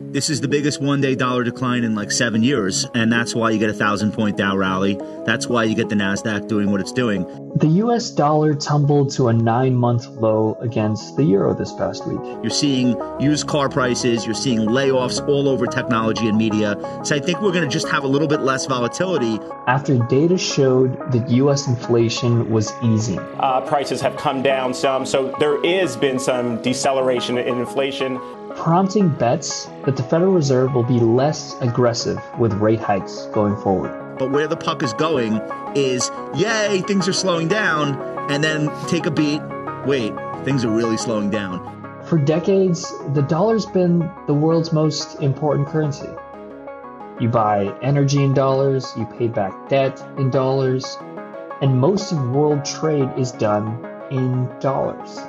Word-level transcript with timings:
This 0.00 0.30
is 0.30 0.40
the 0.40 0.46
biggest 0.46 0.80
one 0.80 1.00
day 1.00 1.16
dollar 1.16 1.42
decline 1.42 1.82
in 1.82 1.96
like 1.96 2.12
seven 2.12 2.40
years, 2.40 2.86
and 2.94 3.12
that's 3.12 3.34
why 3.34 3.50
you 3.50 3.58
get 3.58 3.68
a 3.68 3.74
thousand 3.74 4.12
point 4.12 4.36
Dow 4.36 4.56
rally. 4.56 4.96
That's 5.26 5.48
why 5.48 5.64
you 5.64 5.74
get 5.74 5.88
the 5.88 5.96
NASDAQ 5.96 6.46
doing 6.46 6.70
what 6.70 6.80
it's 6.80 6.92
doing. 6.92 7.24
The 7.56 7.66
US 7.82 8.08
dollar 8.10 8.54
tumbled 8.54 9.10
to 9.14 9.26
a 9.26 9.32
nine 9.32 9.74
month 9.74 10.06
low 10.06 10.56
against 10.60 11.16
the 11.16 11.24
euro 11.24 11.52
this 11.52 11.72
past 11.72 12.06
week. 12.06 12.20
You're 12.44 12.50
seeing 12.50 12.96
used 13.20 13.48
car 13.48 13.68
prices, 13.68 14.24
you're 14.24 14.36
seeing 14.36 14.60
layoffs 14.60 15.26
all 15.26 15.48
over 15.48 15.66
technology 15.66 16.28
and 16.28 16.38
media. 16.38 16.76
So 17.02 17.16
I 17.16 17.18
think 17.18 17.42
we're 17.42 17.50
going 17.50 17.68
to 17.68 17.70
just 17.70 17.88
have 17.88 18.04
a 18.04 18.08
little 18.08 18.28
bit 18.28 18.42
less 18.42 18.66
volatility. 18.66 19.40
After 19.66 19.98
data 20.06 20.38
showed 20.38 20.96
that 21.10 21.28
US 21.28 21.66
inflation 21.66 22.48
was 22.50 22.72
easing, 22.84 23.18
uh, 23.40 23.62
prices 23.62 24.00
have 24.02 24.16
come 24.16 24.42
down 24.42 24.74
some, 24.74 25.04
so 25.04 25.34
there 25.40 25.60
has 25.64 25.96
been 25.96 26.20
some 26.20 26.62
deceleration 26.62 27.36
in 27.36 27.58
inflation 27.58 28.20
prompting 28.58 29.08
bets 29.08 29.66
that 29.86 29.96
the 29.96 30.02
Federal 30.02 30.32
Reserve 30.32 30.74
will 30.74 30.82
be 30.82 30.98
less 30.98 31.54
aggressive 31.60 32.18
with 32.38 32.52
rate 32.54 32.80
hikes 32.80 33.26
going 33.26 33.56
forward. 33.56 34.18
But 34.18 34.32
where 34.32 34.48
the 34.48 34.56
puck 34.56 34.82
is 34.82 34.92
going 34.94 35.40
is, 35.76 36.10
yay, 36.34 36.82
things 36.86 37.06
are 37.06 37.12
slowing 37.12 37.46
down, 37.46 37.96
and 38.28 38.42
then 38.42 38.68
take 38.88 39.06
a 39.06 39.12
beat. 39.12 39.40
Wait, 39.86 40.12
things 40.44 40.64
are 40.64 40.70
really 40.70 40.96
slowing 40.96 41.30
down. 41.30 42.02
For 42.06 42.18
decades, 42.18 42.92
the 43.14 43.22
dollar's 43.22 43.64
been 43.64 44.10
the 44.26 44.34
world's 44.34 44.72
most 44.72 45.22
important 45.22 45.68
currency. 45.68 46.08
You 47.20 47.28
buy 47.28 47.72
energy 47.80 48.24
in 48.24 48.34
dollars, 48.34 48.92
you 48.96 49.06
pay 49.06 49.28
back 49.28 49.68
debt 49.68 50.04
in 50.18 50.30
dollars, 50.30 50.98
and 51.62 51.80
most 51.80 52.10
of 52.10 52.30
world 52.30 52.64
trade 52.64 53.08
is 53.16 53.30
done 53.30 53.86
in 54.10 54.48
dollars. 54.58 55.20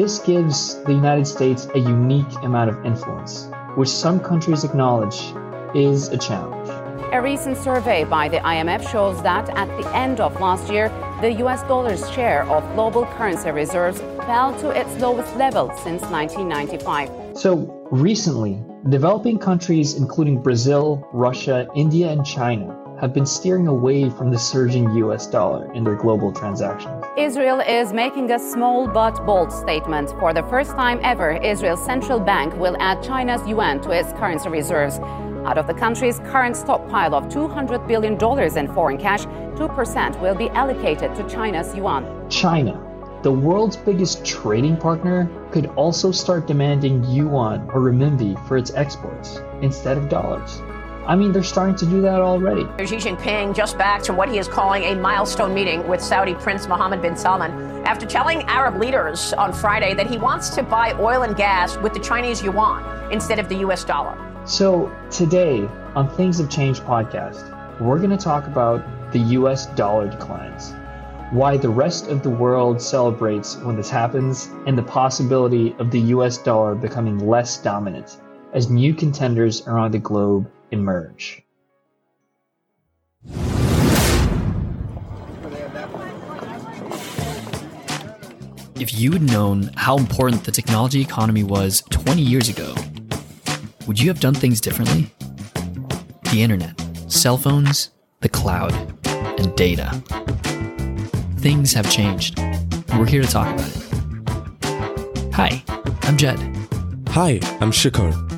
This 0.00 0.18
gives 0.18 0.82
the 0.84 0.94
United 0.94 1.26
States 1.26 1.68
a 1.74 1.78
unique 1.78 2.32
amount 2.42 2.70
of 2.70 2.86
influence, 2.86 3.50
which 3.74 3.90
some 3.90 4.18
countries 4.18 4.64
acknowledge 4.64 5.34
is 5.74 6.08
a 6.08 6.16
challenge. 6.16 6.70
A 7.12 7.20
recent 7.20 7.58
survey 7.58 8.04
by 8.04 8.26
the 8.26 8.38
IMF 8.38 8.90
shows 8.90 9.22
that 9.22 9.50
at 9.50 9.68
the 9.78 9.86
end 9.94 10.18
of 10.18 10.40
last 10.40 10.72
year, 10.72 10.88
the 11.20 11.32
US 11.44 11.62
dollar's 11.64 12.10
share 12.12 12.44
of 12.44 12.62
global 12.74 13.04
currency 13.18 13.50
reserves 13.50 14.00
fell 14.24 14.58
to 14.60 14.70
its 14.70 14.90
lowest 15.02 15.36
level 15.36 15.70
since 15.84 16.00
1995. 16.04 17.36
So, 17.36 17.86
recently, 17.90 18.64
developing 18.88 19.38
countries 19.38 19.96
including 19.96 20.40
Brazil, 20.42 21.06
Russia, 21.12 21.68
India, 21.76 22.08
and 22.08 22.24
China 22.24 22.74
have 22.98 23.12
been 23.12 23.26
steering 23.26 23.66
away 23.66 24.08
from 24.08 24.30
the 24.30 24.38
surging 24.38 24.94
US 25.04 25.26
dollar 25.26 25.70
in 25.74 25.84
their 25.84 25.96
global 25.96 26.32
transactions. 26.32 26.99
Israel 27.20 27.60
is 27.60 27.92
making 27.92 28.30
a 28.30 28.38
small 28.38 28.88
but 28.88 29.26
bold 29.26 29.52
statement. 29.52 30.08
For 30.18 30.32
the 30.32 30.42
first 30.44 30.70
time 30.70 30.98
ever, 31.02 31.32
Israel's 31.32 31.84
central 31.84 32.18
bank 32.18 32.56
will 32.56 32.78
add 32.80 33.02
China's 33.02 33.46
yuan 33.46 33.78
to 33.82 33.90
its 33.90 34.10
currency 34.14 34.48
reserves. 34.48 34.98
Out 35.44 35.58
of 35.58 35.66
the 35.66 35.74
country's 35.74 36.18
current 36.20 36.56
stockpile 36.56 37.14
of 37.14 37.24
$200 37.24 37.86
billion 37.86 38.14
in 38.56 38.74
foreign 38.74 38.96
cash, 38.96 39.26
2% 39.26 40.18
will 40.22 40.34
be 40.34 40.48
allocated 40.50 41.14
to 41.14 41.28
China's 41.28 41.76
yuan. 41.76 42.06
China, 42.30 42.80
the 43.22 43.30
world's 43.30 43.76
biggest 43.76 44.24
trading 44.24 44.78
partner, 44.78 45.28
could 45.50 45.66
also 45.76 46.10
start 46.10 46.46
demanding 46.46 47.04
yuan 47.04 47.68
or 47.74 47.82
renminbi 47.82 48.32
for 48.48 48.56
its 48.56 48.72
exports 48.72 49.40
instead 49.60 49.98
of 49.98 50.08
dollars. 50.08 50.62
I 51.10 51.16
mean, 51.16 51.32
they're 51.32 51.42
starting 51.42 51.74
to 51.74 51.86
do 51.86 52.00
that 52.02 52.20
already. 52.20 52.62
Xi 52.86 52.94
Jinping 52.94 53.52
just 53.52 53.76
back 53.76 54.04
from 54.04 54.16
what 54.16 54.28
he 54.28 54.38
is 54.38 54.46
calling 54.46 54.84
a 54.84 54.94
milestone 54.94 55.52
meeting 55.52 55.84
with 55.88 56.00
Saudi 56.00 56.34
Prince 56.34 56.68
Mohammed 56.68 57.02
bin 57.02 57.16
Salman 57.16 57.50
after 57.84 58.06
telling 58.06 58.44
Arab 58.44 58.80
leaders 58.80 59.32
on 59.32 59.52
Friday 59.52 59.92
that 59.94 60.06
he 60.06 60.18
wants 60.18 60.50
to 60.50 60.62
buy 60.62 60.92
oil 61.00 61.22
and 61.22 61.34
gas 61.34 61.76
with 61.78 61.94
the 61.94 61.98
Chinese 61.98 62.44
yuan 62.44 63.12
instead 63.12 63.40
of 63.40 63.48
the 63.48 63.56
US 63.56 63.82
dollar. 63.82 64.16
So, 64.44 64.96
today 65.10 65.68
on 65.96 66.08
Things 66.10 66.38
Have 66.38 66.48
Changed 66.48 66.84
podcast, 66.84 67.42
we're 67.80 67.98
going 67.98 68.16
to 68.16 68.24
talk 68.24 68.46
about 68.46 68.80
the 69.10 69.18
US 69.40 69.66
dollar 69.66 70.08
declines, 70.08 70.74
why 71.32 71.56
the 71.56 71.70
rest 71.70 72.06
of 72.06 72.22
the 72.22 72.30
world 72.30 72.80
celebrates 72.80 73.56
when 73.56 73.74
this 73.74 73.90
happens, 73.90 74.48
and 74.68 74.78
the 74.78 74.84
possibility 74.84 75.74
of 75.80 75.90
the 75.90 76.02
US 76.14 76.38
dollar 76.38 76.76
becoming 76.76 77.18
less 77.18 77.56
dominant 77.56 78.18
as 78.52 78.70
new 78.70 78.94
contenders 78.94 79.66
around 79.66 79.90
the 79.90 79.98
globe 79.98 80.48
emerge. 80.70 81.42
If 88.80 88.98
you'd 88.98 89.22
known 89.22 89.70
how 89.76 89.98
important 89.98 90.44
the 90.44 90.50
technology 90.50 91.02
economy 91.02 91.42
was 91.42 91.82
20 91.90 92.22
years 92.22 92.48
ago, 92.48 92.74
would 93.86 94.00
you 94.00 94.08
have 94.08 94.20
done 94.20 94.34
things 94.34 94.58
differently? 94.60 95.12
The 96.32 96.42
internet, 96.42 96.80
cell 97.06 97.36
phones, 97.36 97.90
the 98.20 98.28
cloud, 98.30 98.72
and 99.38 99.54
data. 99.54 99.90
Things 101.40 101.74
have 101.74 101.90
changed. 101.90 102.38
We're 102.98 103.06
here 103.06 103.22
to 103.22 103.28
talk 103.28 103.52
about 103.52 103.68
it. 103.68 105.34
Hi, 105.34 105.62
I'm 106.02 106.16
Jed. 106.16 106.38
Hi, 107.08 107.40
I'm 107.60 107.72
Shikhar. 107.72 108.29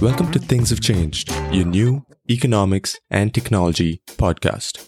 Welcome 0.00 0.30
to 0.30 0.38
Things 0.38 0.70
Have 0.70 0.80
Changed, 0.80 1.28
your 1.50 1.64
new 1.64 2.06
economics 2.30 3.00
and 3.10 3.34
technology 3.34 4.00
podcast. 4.06 4.78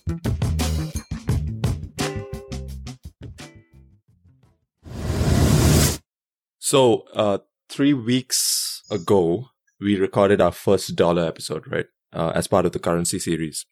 So, 6.60 7.06
uh, 7.12 7.38
three 7.69 7.93
weeks 7.93 8.84
ago, 8.88 9.47
we 9.81 9.98
recorded 9.98 10.41
our 10.41 10.53
first 10.53 10.94
dollar 10.94 11.27
episode, 11.27 11.66
right? 11.66 11.87
Uh, 12.12 12.31
as 12.37 12.47
part 12.47 12.65
of 12.65 12.71
the 12.71 12.78
currency 12.78 13.19
series. 13.19 13.66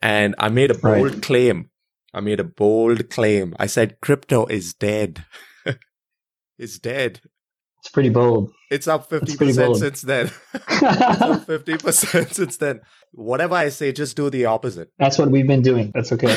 And 0.00 0.34
I 0.38 0.48
made 0.48 0.70
a 0.70 0.78
bold 0.78 1.12
right. 1.12 1.22
claim. 1.22 1.68
I 2.14 2.20
made 2.20 2.40
a 2.40 2.44
bold 2.44 3.10
claim. 3.10 3.54
I 3.58 3.66
said 3.66 4.00
crypto 4.00 4.46
is 4.46 4.72
dead. 4.72 5.26
it's 6.58 6.78
dead. 6.78 7.20
It's 7.90 7.94
pretty 7.94 8.10
bold. 8.10 8.52
It's 8.70 8.86
up 8.86 9.10
50% 9.10 9.76
since 9.76 10.02
then. 10.02 10.26
up 10.54 11.44
50% 11.44 12.32
since 12.32 12.56
then. 12.58 12.82
Whatever 13.10 13.56
I 13.56 13.68
say, 13.68 13.90
just 13.90 14.16
do 14.16 14.30
the 14.30 14.44
opposite. 14.44 14.92
That's 14.96 15.18
what 15.18 15.28
we've 15.28 15.48
been 15.48 15.62
doing. 15.62 15.90
That's 15.92 16.12
okay. 16.12 16.36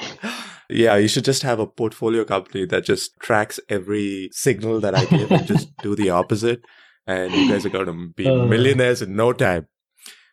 yeah, 0.70 0.96
you 0.96 1.08
should 1.08 1.26
just 1.26 1.42
have 1.42 1.60
a 1.60 1.66
portfolio 1.66 2.24
company 2.24 2.64
that 2.64 2.86
just 2.86 3.20
tracks 3.20 3.60
every 3.68 4.30
signal 4.32 4.80
that 4.80 4.94
I 4.94 5.04
give 5.04 5.30
and 5.30 5.46
just 5.46 5.76
do 5.82 5.94
the 5.94 6.08
opposite. 6.08 6.62
And 7.06 7.34
you 7.34 7.50
guys 7.50 7.66
are 7.66 7.68
going 7.68 7.84
to 7.84 8.14
be 8.14 8.26
uh, 8.26 8.46
millionaires 8.46 9.02
in 9.02 9.14
no 9.14 9.34
time. 9.34 9.68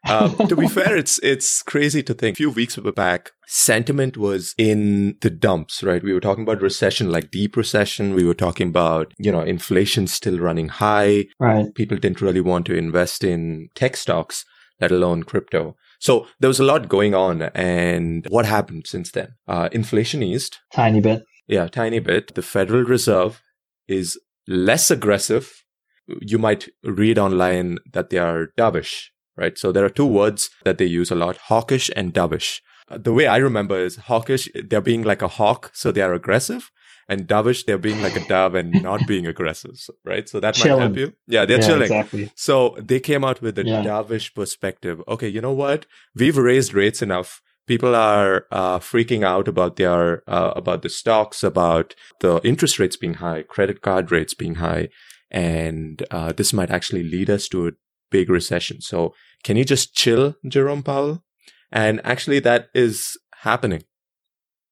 Um, 0.09 0.35
to 0.47 0.55
be 0.55 0.67
fair, 0.67 0.95
it's 0.95 1.19
it's 1.19 1.61
crazy 1.63 2.03
to 2.03 2.13
think. 2.13 2.35
A 2.35 2.37
few 2.37 2.51
weeks 2.51 2.77
back, 2.95 3.31
sentiment 3.47 4.17
was 4.17 4.53
in 4.57 5.17
the 5.21 5.29
dumps, 5.29 5.83
right? 5.83 6.03
We 6.03 6.13
were 6.13 6.19
talking 6.19 6.43
about 6.43 6.61
recession, 6.61 7.11
like 7.11 7.31
deep 7.31 7.55
recession. 7.55 8.13
We 8.13 8.25
were 8.25 8.33
talking 8.33 8.69
about 8.69 9.13
you 9.17 9.31
know 9.31 9.41
inflation 9.41 10.07
still 10.07 10.39
running 10.39 10.69
high. 10.69 11.25
Right. 11.39 11.73
People 11.75 11.97
didn't 11.97 12.21
really 12.21 12.41
want 12.41 12.65
to 12.67 12.75
invest 12.75 13.23
in 13.23 13.69
tech 13.75 13.95
stocks, 13.95 14.45
let 14.81 14.91
alone 14.91 15.23
crypto. 15.23 15.75
So 15.99 16.27
there 16.41 16.49
was 16.49 16.59
a 16.59 16.65
lot 16.65 16.89
going 16.89 17.15
on. 17.15 17.43
And 17.55 18.27
what 18.29 18.45
happened 18.45 18.87
since 18.87 19.11
then? 19.11 19.35
Uh, 19.47 19.69
inflation 19.71 20.21
eased. 20.21 20.57
Tiny 20.73 20.99
bit. 20.99 21.23
Yeah, 21.47 21.67
tiny 21.67 21.99
bit. 21.99 22.35
The 22.35 22.41
Federal 22.41 22.83
Reserve 22.83 23.41
is 23.87 24.19
less 24.45 24.91
aggressive. 24.91 25.63
You 26.07 26.39
might 26.39 26.67
read 26.83 27.17
online 27.17 27.77
that 27.93 28.09
they 28.09 28.17
are 28.17 28.47
dovish 28.57 29.12
right? 29.35 29.57
So 29.57 29.71
there 29.71 29.85
are 29.85 29.89
two 29.89 30.05
words 30.05 30.49
that 30.63 30.77
they 30.77 30.85
use 30.85 31.11
a 31.11 31.15
lot, 31.15 31.37
hawkish 31.37 31.89
and 31.95 32.13
dovish. 32.13 32.61
Uh, 32.89 32.97
the 32.97 33.13
way 33.13 33.27
I 33.27 33.37
remember 33.37 33.77
is 33.77 33.95
hawkish, 33.95 34.49
they're 34.53 34.81
being 34.81 35.03
like 35.03 35.21
a 35.21 35.27
hawk, 35.27 35.71
so 35.73 35.91
they 35.91 36.01
are 36.01 36.13
aggressive. 36.13 36.71
And 37.09 37.27
dovish, 37.27 37.65
they're 37.65 37.77
being 37.77 38.01
like 38.01 38.15
a 38.15 38.25
dove 38.27 38.55
and 38.55 38.81
not 38.81 39.01
being 39.07 39.27
aggressive, 39.27 39.77
right? 40.05 40.27
So 40.27 40.39
that 40.39 40.55
chilling. 40.55 40.79
might 40.79 40.83
help 40.85 40.97
you. 40.97 41.13
Yeah, 41.27 41.45
they're 41.45 41.59
yeah, 41.59 41.67
chilling. 41.67 41.83
Exactly. 41.83 42.31
So 42.35 42.77
they 42.79 42.99
came 42.99 43.23
out 43.25 43.41
with 43.41 43.57
a 43.57 43.65
yeah. 43.65 43.83
dovish 43.83 44.33
perspective. 44.33 45.01
Okay, 45.07 45.27
you 45.27 45.41
know 45.41 45.51
what? 45.51 45.85
We've 46.15 46.37
raised 46.37 46.73
rates 46.73 47.01
enough. 47.01 47.41
People 47.65 47.95
are 47.95 48.45
uh, 48.51 48.79
freaking 48.79 49.23
out 49.23 49.47
about 49.47 49.77
their 49.77 50.23
uh, 50.29 50.53
about 50.55 50.81
the 50.81 50.89
stocks, 50.89 51.43
about 51.43 51.95
the 52.19 52.41
interest 52.43 52.79
rates 52.79 52.97
being 52.97 53.15
high, 53.15 53.43
credit 53.43 53.81
card 53.81 54.11
rates 54.11 54.33
being 54.33 54.55
high, 54.55 54.89
and 55.31 56.05
uh, 56.11 56.31
this 56.33 56.53
might 56.53 56.71
actually 56.71 57.03
lead 57.03 57.29
us 57.29 57.47
to 57.49 57.67
a 57.67 57.71
big 58.13 58.29
recession. 58.29 58.79
So 58.79 59.13
can 59.43 59.57
you 59.57 59.65
just 59.65 59.95
chill, 59.95 60.35
Jerome 60.47 60.83
Powell? 60.83 61.23
And 61.71 61.99
actually 62.05 62.39
that 62.41 62.67
is 62.73 63.17
happening. 63.41 63.83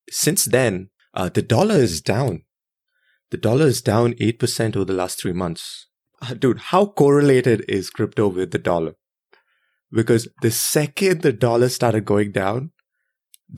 Since 0.10 0.46
then, 0.46 0.92
uh, 1.14 1.30
the 1.30 1.42
dollar 1.42 1.76
is 1.76 2.02
down. 2.02 2.44
The 3.32 3.38
dollar 3.38 3.66
is 3.66 3.82
down 3.82 4.14
8% 4.14 4.76
over 4.76 4.86
the 4.86 5.00
last 5.02 5.20
three 5.20 5.34
months. 5.34 5.88
Uh, 6.22 6.36
dude, 6.36 6.60
how 6.72 6.86
correlated 6.86 7.66
is 7.68 7.90
crypto 7.90 8.28
with 8.28 8.52
the 8.52 8.60
dollar? 8.60 8.94
Because 9.92 10.28
the 10.42 10.52
second 10.52 11.22
the 11.22 11.34
dollar 11.34 11.70
started 11.70 12.06
going 12.06 12.32
down, 12.32 12.72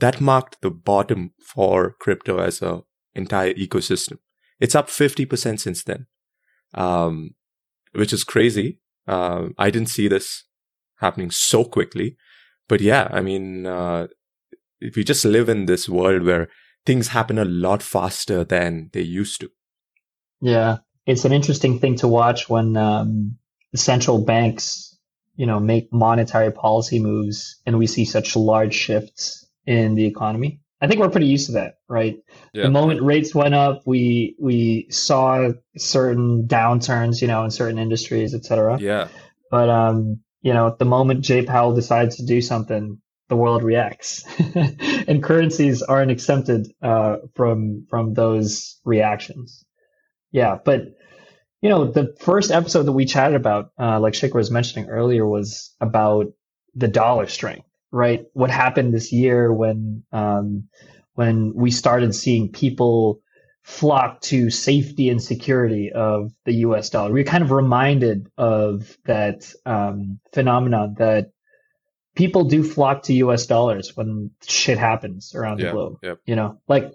that 0.04 0.20
marked 0.20 0.62
the 0.62 0.70
bottom 0.70 1.32
for 1.38 1.94
crypto 2.00 2.38
as 2.38 2.62
a 2.62 2.82
entire 3.14 3.52
ecosystem. 3.54 4.18
It's 4.58 4.74
up 4.74 4.88
50% 4.88 5.60
since 5.60 5.84
then. 5.84 6.06
Um, 6.72 7.34
which 7.92 8.12
is 8.12 8.24
crazy 8.24 8.80
Um, 9.06 9.54
I 9.58 9.70
didn't 9.70 9.88
see 9.88 10.08
this 10.08 10.44
happening 10.96 11.30
so 11.30 11.64
quickly, 11.64 12.16
but 12.68 12.80
yeah, 12.80 13.08
I 13.10 13.20
mean, 13.20 13.66
uh, 13.66 14.08
if 14.80 14.96
we 14.96 15.04
just 15.04 15.24
live 15.24 15.48
in 15.48 15.66
this 15.66 15.88
world 15.88 16.22
where 16.22 16.48
things 16.86 17.08
happen 17.08 17.38
a 17.38 17.44
lot 17.44 17.82
faster 17.82 18.44
than 18.44 18.90
they 18.92 19.00
used 19.00 19.40
to. 19.40 19.50
Yeah, 20.40 20.78
it's 21.06 21.24
an 21.24 21.32
interesting 21.32 21.78
thing 21.78 21.96
to 21.96 22.08
watch 22.08 22.48
when 22.48 22.76
um, 22.76 23.38
central 23.74 24.24
banks, 24.24 24.96
you 25.36 25.46
know, 25.46 25.60
make 25.60 25.92
monetary 25.92 26.52
policy 26.52 26.98
moves, 26.98 27.60
and 27.66 27.78
we 27.78 27.86
see 27.86 28.04
such 28.04 28.36
large 28.36 28.74
shifts 28.74 29.46
in 29.66 29.94
the 29.94 30.06
economy. 30.06 30.60
I 30.84 30.86
think 30.86 31.00
we're 31.00 31.08
pretty 31.08 31.28
used 31.28 31.46
to 31.46 31.52
that, 31.52 31.78
right? 31.88 32.18
Yeah. 32.52 32.64
The 32.64 32.70
moment 32.70 33.00
rates 33.00 33.34
went 33.34 33.54
up, 33.54 33.82
we 33.86 34.36
we 34.38 34.86
saw 34.90 35.50
certain 35.78 36.46
downturns, 36.46 37.22
you 37.22 37.28
know, 37.28 37.42
in 37.44 37.50
certain 37.50 37.78
industries, 37.78 38.34
et 38.34 38.44
cetera. 38.44 38.78
Yeah. 38.78 39.08
But 39.50 39.70
um, 39.70 40.20
you 40.42 40.52
know, 40.52 40.76
the 40.78 40.84
moment 40.84 41.22
Jay 41.22 41.42
Powell 41.42 41.74
decides 41.74 42.16
to 42.16 42.26
do 42.26 42.42
something, 42.42 43.00
the 43.30 43.36
world 43.36 43.62
reacts, 43.62 44.24
and 45.08 45.22
currencies 45.22 45.80
aren't 45.80 46.10
exempted 46.10 46.70
uh, 46.82 47.16
from 47.34 47.86
from 47.88 48.12
those 48.12 48.78
reactions. 48.84 49.64
Yeah, 50.32 50.58
but 50.62 50.82
you 51.62 51.70
know, 51.70 51.86
the 51.86 52.14
first 52.20 52.50
episode 52.50 52.82
that 52.82 52.92
we 52.92 53.06
chatted 53.06 53.36
about, 53.36 53.70
uh, 53.80 53.98
like 54.00 54.12
Shikhar 54.12 54.34
was 54.34 54.50
mentioning 54.50 54.90
earlier, 54.90 55.26
was 55.26 55.74
about 55.80 56.26
the 56.74 56.88
dollar 56.88 57.26
strength, 57.26 57.66
right? 57.94 58.24
What 58.32 58.50
happened 58.50 58.92
this 58.92 59.12
year 59.12 59.52
when 59.52 60.02
um, 60.12 60.68
when 61.14 61.54
we 61.54 61.70
started 61.70 62.14
seeing 62.14 62.50
people 62.50 63.20
flock 63.62 64.20
to 64.20 64.50
safety 64.50 65.08
and 65.08 65.22
security 65.22 65.90
of 65.90 66.32
the 66.44 66.52
U.S. 66.66 66.90
dollar. 66.90 67.10
We 67.12 67.20
were 67.20 67.24
kind 67.24 67.42
of 67.42 67.50
reminded 67.50 68.28
of 68.36 68.98
that 69.06 69.50
um, 69.64 70.20
phenomenon 70.34 70.96
that 70.98 71.30
people 72.14 72.44
do 72.44 72.62
flock 72.62 73.04
to 73.04 73.14
U.S. 73.14 73.46
dollars 73.46 73.96
when 73.96 74.32
shit 74.46 74.76
happens 74.76 75.34
around 75.34 75.60
Yeah, 75.60 75.66
the 75.66 75.72
globe. 75.72 75.96
yep. 76.02 76.18
You 76.26 76.36
know, 76.36 76.60
like 76.68 76.92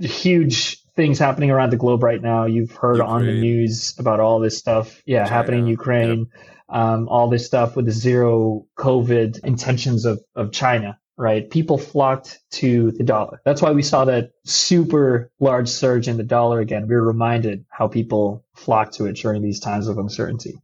huge 0.00 0.83
things 0.96 1.18
happening 1.18 1.50
around 1.50 1.70
the 1.70 1.76
globe 1.76 2.02
right 2.02 2.20
now. 2.20 2.44
You've 2.44 2.72
heard 2.72 3.00
on 3.00 3.24
the 3.26 3.32
news 3.32 3.94
about 3.98 4.20
all 4.20 4.40
this 4.40 4.56
stuff. 4.56 5.02
Yeah, 5.06 5.26
happening 5.26 5.60
in 5.60 5.64
China, 5.64 5.70
Ukraine. 5.70 6.26
Um, 6.68 7.08
all 7.08 7.28
this 7.28 7.44
stuff 7.44 7.76
with 7.76 7.86
the 7.86 7.92
zero 7.92 8.66
COVID 8.78 9.44
intentions 9.44 10.04
of, 10.04 10.20
of 10.34 10.50
China, 10.50 10.98
right? 11.16 11.48
People 11.48 11.78
flocked 11.78 12.40
to 12.52 12.90
the 12.92 13.04
dollar. 13.04 13.40
That's 13.44 13.60
why 13.60 13.72
we 13.72 13.82
saw 13.82 14.06
that 14.06 14.30
super 14.44 15.30
large 15.40 15.68
surge 15.68 16.08
in 16.08 16.16
the 16.16 16.24
dollar 16.24 16.60
again. 16.60 16.88
We 16.88 16.94
were 16.94 17.06
reminded 17.06 17.64
how 17.68 17.88
people 17.88 18.44
flock 18.54 18.92
to 18.92 19.06
it 19.06 19.16
during 19.16 19.42
these 19.42 19.60
times 19.60 19.88
of 19.88 19.98
uncertainty. 19.98 20.58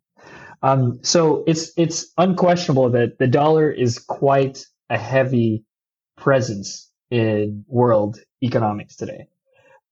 Um, 0.62 1.00
so 1.02 1.44
it's 1.46 1.72
it's 1.76 2.12
unquestionable 2.18 2.90
that 2.90 3.18
the 3.18 3.26
dollar 3.26 3.70
is 3.70 3.98
quite 3.98 4.64
a 4.90 4.98
heavy 4.98 5.64
presence 6.16 6.90
in 7.10 7.64
world 7.66 8.20
economics 8.42 8.96
today. 8.96 9.26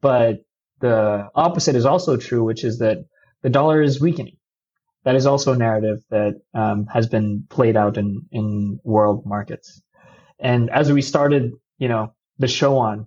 But 0.00 0.38
the 0.80 1.28
opposite 1.34 1.74
is 1.74 1.84
also 1.84 2.16
true, 2.16 2.44
which 2.44 2.64
is 2.64 2.78
that 2.78 2.98
the 3.42 3.50
dollar 3.50 3.82
is 3.82 4.00
weakening. 4.00 4.36
That 5.04 5.16
is 5.16 5.26
also 5.26 5.52
a 5.52 5.56
narrative 5.56 5.98
that 6.10 6.34
um, 6.54 6.86
has 6.92 7.06
been 7.06 7.46
played 7.48 7.76
out 7.76 7.96
in 7.96 8.22
in 8.30 8.78
world 8.84 9.24
markets. 9.24 9.80
And 10.38 10.70
as 10.70 10.92
we 10.92 11.02
started, 11.02 11.52
you 11.78 11.88
know, 11.88 12.12
the 12.38 12.48
show 12.48 12.78
on 12.78 13.06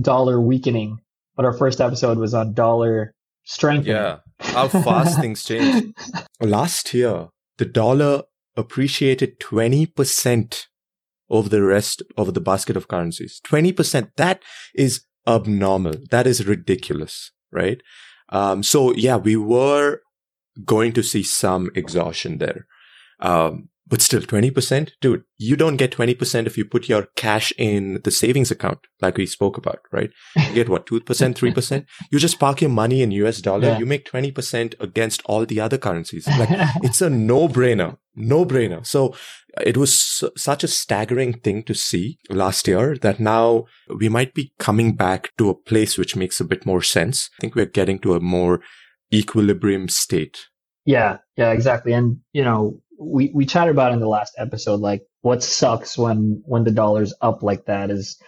dollar 0.00 0.40
weakening, 0.40 0.98
but 1.36 1.44
our 1.44 1.52
first 1.52 1.80
episode 1.80 2.18
was 2.18 2.34
on 2.34 2.54
dollar 2.54 3.14
strengthening. 3.44 3.96
Yeah. 3.96 4.18
How 4.40 4.68
fast 4.68 5.20
things 5.20 5.44
change. 5.44 5.94
Last 6.40 6.94
year, 6.94 7.28
the 7.58 7.64
dollar 7.64 8.22
appreciated 8.56 9.40
20% 9.40 10.66
over 11.30 11.48
the 11.48 11.62
rest 11.62 12.02
of 12.16 12.34
the 12.34 12.40
basket 12.40 12.76
of 12.76 12.88
currencies. 12.88 13.40
20%. 13.46 14.10
That 14.16 14.42
is 14.74 15.04
abnormal. 15.26 15.94
That 16.10 16.26
is 16.26 16.46
ridiculous, 16.46 17.32
right? 17.52 17.80
Um, 18.30 18.62
so 18.62 18.92
yeah, 18.94 19.16
we 19.16 19.36
were 19.36 20.00
going 20.64 20.92
to 20.92 21.02
see 21.02 21.22
some 21.22 21.70
exhaustion 21.74 22.38
there. 22.38 22.66
Um, 23.20 23.68
but 23.86 24.02
still 24.02 24.20
20%, 24.20 24.90
dude, 25.00 25.22
you 25.38 25.56
don't 25.56 25.78
get 25.78 25.92
20% 25.92 26.46
if 26.46 26.58
you 26.58 26.66
put 26.66 26.90
your 26.90 27.06
cash 27.16 27.54
in 27.56 28.00
the 28.04 28.10
savings 28.10 28.50
account, 28.50 28.80
like 29.00 29.16
we 29.16 29.24
spoke 29.24 29.56
about, 29.56 29.78
right? 29.90 30.10
You 30.36 30.52
get 30.52 30.68
what, 30.68 30.84
2%, 30.86 31.00
3%? 31.02 31.86
You 32.12 32.18
just 32.18 32.38
park 32.38 32.60
your 32.60 32.68
money 32.68 33.00
in 33.00 33.10
US 33.12 33.40
dollar, 33.40 33.68
Yeah. 33.68 33.78
you 33.78 33.86
make 33.86 34.04
20% 34.04 34.74
against 34.78 35.22
all 35.24 35.46
the 35.46 35.58
other 35.60 35.78
currencies. 35.78 36.26
Like, 36.28 36.50
it's 36.82 37.00
a 37.00 37.08
no 37.08 37.48
brainer, 37.48 37.96
no 38.14 38.44
brainer. 38.44 38.84
So 38.86 39.14
it 39.64 39.76
was 39.76 40.24
such 40.36 40.64
a 40.64 40.68
staggering 40.68 41.34
thing 41.40 41.62
to 41.64 41.74
see 41.74 42.18
last 42.30 42.68
year 42.68 42.96
that 42.98 43.20
now 43.20 43.64
we 43.98 44.08
might 44.08 44.34
be 44.34 44.52
coming 44.58 44.94
back 44.94 45.30
to 45.38 45.50
a 45.50 45.54
place 45.54 45.96
which 45.96 46.16
makes 46.16 46.40
a 46.40 46.44
bit 46.44 46.66
more 46.66 46.82
sense. 46.82 47.30
I 47.38 47.40
think 47.40 47.54
we're 47.54 47.66
getting 47.66 47.98
to 48.00 48.14
a 48.14 48.20
more 48.20 48.60
equilibrium 49.12 49.88
state. 49.88 50.46
Yeah, 50.84 51.18
yeah, 51.36 51.52
exactly. 51.52 51.92
And 51.92 52.18
you 52.32 52.44
know, 52.44 52.80
we 52.98 53.30
we 53.34 53.46
chatted 53.46 53.72
about 53.72 53.92
in 53.92 54.00
the 54.00 54.08
last 54.08 54.34
episode, 54.38 54.80
like 54.80 55.02
what 55.22 55.42
sucks 55.42 55.98
when 55.98 56.42
when 56.44 56.64
the 56.64 56.70
dollar's 56.70 57.14
up 57.20 57.42
like 57.42 57.66
that 57.66 57.90
is, 57.90 58.20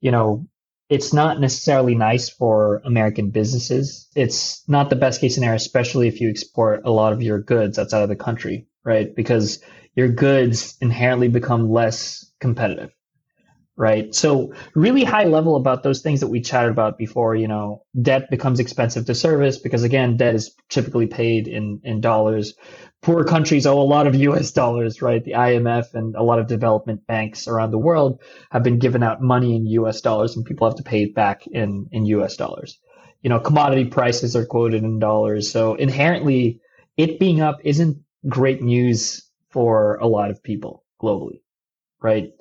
you 0.00 0.10
know, 0.10 0.46
it's 0.88 1.12
not 1.12 1.40
necessarily 1.40 1.94
nice 1.94 2.28
for 2.28 2.80
American 2.84 3.30
businesses. 3.30 4.08
It's 4.14 4.66
not 4.68 4.90
the 4.90 4.96
best 4.96 5.20
case 5.20 5.34
scenario, 5.34 5.56
especially 5.56 6.08
if 6.08 6.20
you 6.20 6.30
export 6.30 6.82
a 6.84 6.90
lot 6.90 7.12
of 7.12 7.22
your 7.22 7.40
goods 7.40 7.78
outside 7.78 8.02
of 8.02 8.08
the 8.08 8.16
country, 8.16 8.66
right? 8.84 9.14
Because 9.14 9.62
your 9.94 10.08
goods 10.08 10.76
inherently 10.80 11.28
become 11.28 11.70
less 11.70 12.30
competitive 12.40 12.90
right? 13.78 14.12
So 14.12 14.52
really 14.74 15.04
high 15.04 15.24
level 15.24 15.56
about 15.56 15.84
those 15.84 16.02
things 16.02 16.20
that 16.20 16.26
we 16.26 16.40
chatted 16.40 16.72
about 16.72 16.98
before, 16.98 17.36
you 17.36 17.46
know, 17.48 17.84
debt 18.02 18.28
becomes 18.28 18.58
expensive 18.60 19.06
to 19.06 19.14
service 19.14 19.56
because 19.58 19.84
again, 19.84 20.16
debt 20.16 20.34
is 20.34 20.54
typically 20.68 21.06
paid 21.06 21.46
in, 21.46 21.80
in 21.84 22.00
dollars. 22.02 22.54
Poor 23.02 23.24
countries 23.24 23.66
owe 23.66 23.80
a 23.80 23.82
lot 23.82 24.08
of 24.08 24.16
US 24.28 24.50
dollars, 24.50 25.00
right? 25.00 25.24
The 25.24 25.32
IMF 25.32 25.94
and 25.94 26.16
a 26.16 26.24
lot 26.24 26.40
of 26.40 26.48
development 26.48 27.06
banks 27.06 27.46
around 27.46 27.70
the 27.70 27.78
world 27.78 28.20
have 28.50 28.64
been 28.64 28.80
giving 28.80 29.04
out 29.04 29.22
money 29.22 29.54
in 29.54 29.64
US 29.66 30.00
dollars 30.00 30.36
and 30.36 30.44
people 30.44 30.68
have 30.68 30.76
to 30.78 30.82
pay 30.82 31.04
it 31.04 31.14
back 31.14 31.46
in, 31.46 31.86
in 31.92 32.04
US 32.06 32.36
dollars. 32.36 32.80
You 33.22 33.30
know, 33.30 33.38
commodity 33.38 33.84
prices 33.84 34.34
are 34.34 34.44
quoted 34.44 34.82
in 34.82 34.98
dollars. 34.98 35.52
So 35.52 35.76
inherently 35.76 36.60
it 36.96 37.20
being 37.20 37.40
up 37.40 37.58
isn't 37.62 37.96
great 38.28 38.60
news 38.60 39.24
for 39.50 39.96
a 39.96 40.08
lot 40.08 40.30
of 40.30 40.42
people 40.42 40.84
globally, 41.00 41.42
right? 42.02 42.32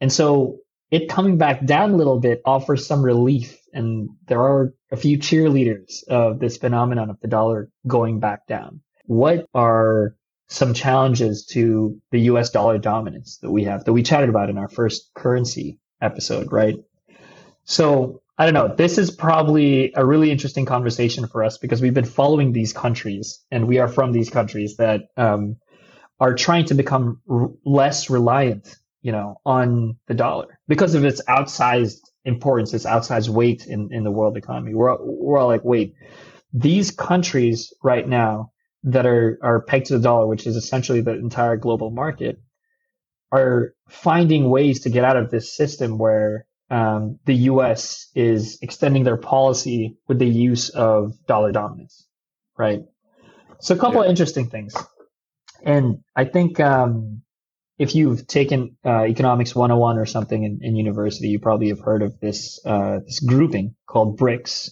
And 0.00 0.10
so 0.10 0.60
it 0.90 1.08
coming 1.08 1.38
back 1.38 1.64
down 1.64 1.92
a 1.92 1.96
little 1.96 2.20
bit 2.20 2.40
offers 2.44 2.86
some 2.86 3.02
relief. 3.02 3.58
And 3.72 4.08
there 4.26 4.40
are 4.40 4.72
a 4.90 4.96
few 4.96 5.18
cheerleaders 5.18 6.06
of 6.08 6.38
this 6.38 6.56
phenomenon 6.56 7.10
of 7.10 7.20
the 7.20 7.28
dollar 7.28 7.68
going 7.86 8.20
back 8.20 8.46
down. 8.46 8.80
What 9.04 9.46
are 9.54 10.14
some 10.48 10.74
challenges 10.74 11.44
to 11.46 12.00
the 12.12 12.20
US 12.20 12.50
dollar 12.50 12.78
dominance 12.78 13.38
that 13.38 13.50
we 13.50 13.64
have 13.64 13.84
that 13.84 13.92
we 13.92 14.02
chatted 14.02 14.28
about 14.28 14.48
in 14.48 14.58
our 14.58 14.68
first 14.68 15.10
currency 15.14 15.80
episode, 16.00 16.52
right? 16.52 16.76
So 17.64 18.22
I 18.38 18.44
don't 18.44 18.54
know. 18.54 18.74
This 18.74 18.98
is 18.98 19.10
probably 19.10 19.92
a 19.96 20.04
really 20.04 20.30
interesting 20.30 20.66
conversation 20.66 21.26
for 21.26 21.42
us 21.42 21.58
because 21.58 21.80
we've 21.80 21.94
been 21.94 22.04
following 22.04 22.52
these 22.52 22.72
countries 22.72 23.40
and 23.50 23.66
we 23.66 23.78
are 23.78 23.88
from 23.88 24.12
these 24.12 24.30
countries 24.30 24.76
that 24.76 25.02
um, 25.16 25.56
are 26.20 26.34
trying 26.34 26.66
to 26.66 26.74
become 26.74 27.20
r- 27.28 27.50
less 27.64 28.10
reliant 28.10 28.76
you 29.06 29.12
know, 29.12 29.40
on 29.46 29.96
the 30.08 30.14
dollar 30.14 30.58
because 30.66 30.96
of 30.96 31.04
its 31.04 31.22
outsized 31.28 32.00
importance, 32.24 32.74
its 32.74 32.86
outsized 32.86 33.28
weight 33.28 33.64
in, 33.68 33.88
in 33.92 34.02
the 34.02 34.10
world 34.10 34.36
economy. 34.36 34.74
We're, 34.74 34.90
all- 34.90 35.04
we're 35.24 35.38
all 35.38 35.46
like, 35.46 35.64
wait, 35.64 35.94
these 36.52 36.90
countries 36.90 37.72
right 37.84 38.06
now 38.06 38.50
that 38.82 39.06
are, 39.06 39.38
are 39.42 39.62
pegged 39.62 39.86
to 39.86 39.92
the 39.98 40.02
dollar, 40.02 40.26
which 40.26 40.44
is 40.44 40.56
essentially 40.56 41.02
the 41.02 41.12
entire 41.14 41.56
global 41.56 41.90
market, 41.92 42.40
are 43.30 43.74
finding 43.88 44.50
ways 44.50 44.80
to 44.80 44.90
get 44.90 45.04
out 45.04 45.16
of 45.16 45.30
this 45.30 45.56
system 45.56 45.98
where 45.98 46.46
um, 46.68 47.20
the 47.26 47.34
U.S. 47.52 48.10
is 48.16 48.58
extending 48.60 49.04
their 49.04 49.16
policy 49.16 49.98
with 50.08 50.18
the 50.18 50.26
use 50.26 50.70
of 50.70 51.12
dollar 51.28 51.52
dominance, 51.52 52.08
right? 52.58 52.80
So 53.60 53.76
a 53.76 53.78
couple 53.78 54.00
Yeah. 54.00 54.06
of 54.06 54.10
interesting 54.10 54.50
things, 54.50 54.74
and 55.64 55.98
I 56.16 56.24
think 56.24 56.58
um, 56.58 57.22
if 57.78 57.94
you've 57.94 58.26
taken 58.26 58.76
uh, 58.84 59.04
economics 59.04 59.54
101 59.54 59.98
or 59.98 60.06
something 60.06 60.44
in, 60.44 60.60
in 60.62 60.76
university, 60.76 61.28
you 61.28 61.38
probably 61.38 61.68
have 61.68 61.80
heard 61.80 62.02
of 62.02 62.18
this 62.20 62.60
uh, 62.64 63.00
this 63.04 63.20
grouping 63.20 63.74
called 63.86 64.18
BRICS: 64.18 64.70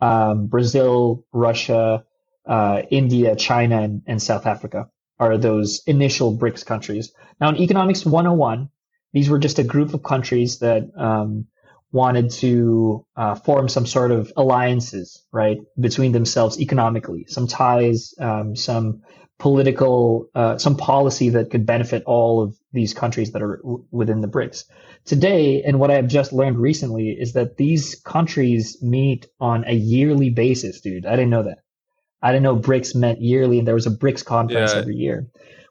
um, 0.00 0.46
Brazil, 0.46 1.24
Russia, 1.32 2.04
uh, 2.46 2.82
India, 2.90 3.36
China, 3.36 3.80
and, 3.82 4.02
and 4.06 4.22
South 4.22 4.46
Africa 4.46 4.88
are 5.18 5.38
those 5.38 5.82
initial 5.86 6.36
BRICS 6.36 6.64
countries. 6.66 7.12
Now, 7.40 7.48
in 7.48 7.56
economics 7.56 8.04
101, 8.04 8.68
these 9.12 9.30
were 9.30 9.38
just 9.38 9.58
a 9.58 9.64
group 9.64 9.94
of 9.94 10.02
countries 10.02 10.58
that 10.58 10.90
um, 10.96 11.46
wanted 11.90 12.30
to 12.30 13.06
uh, 13.16 13.34
form 13.34 13.68
some 13.68 13.86
sort 13.86 14.10
of 14.10 14.30
alliances, 14.36 15.24
right, 15.32 15.58
between 15.80 16.12
themselves 16.12 16.60
economically, 16.60 17.24
some 17.28 17.46
ties, 17.46 18.12
um, 18.20 18.54
some 18.54 19.02
political, 19.38 20.28
uh, 20.34 20.56
some 20.58 20.76
policy 20.76 21.28
that 21.30 21.50
could 21.50 21.66
benefit 21.66 22.02
all 22.06 22.42
of 22.42 22.56
these 22.72 22.94
countries 22.94 23.32
that 23.32 23.42
are 23.42 23.58
w- 23.58 23.84
within 23.90 24.20
the 24.20 24.28
BRICS. 24.28 24.64
Today, 25.04 25.62
and 25.62 25.78
what 25.78 25.90
I 25.90 25.94
have 25.94 26.08
just 26.08 26.32
learned 26.32 26.58
recently 26.58 27.10
is 27.10 27.34
that 27.34 27.56
these 27.56 27.94
countries 28.04 28.78
meet 28.82 29.26
on 29.40 29.64
a 29.66 29.74
yearly 29.74 30.30
basis, 30.30 30.80
dude. 30.80 31.06
I 31.06 31.10
didn't 31.10 31.30
know 31.30 31.42
that. 31.44 31.58
I 32.22 32.32
didn't 32.32 32.44
know 32.44 32.56
BRICS 32.56 32.94
met 32.94 33.20
yearly, 33.20 33.58
and 33.58 33.68
there 33.68 33.74
was 33.74 33.86
a 33.86 33.90
BRICS 33.90 34.24
conference 34.24 34.72
Yeah. 34.72 34.80
every 34.80 34.96
year 34.96 35.26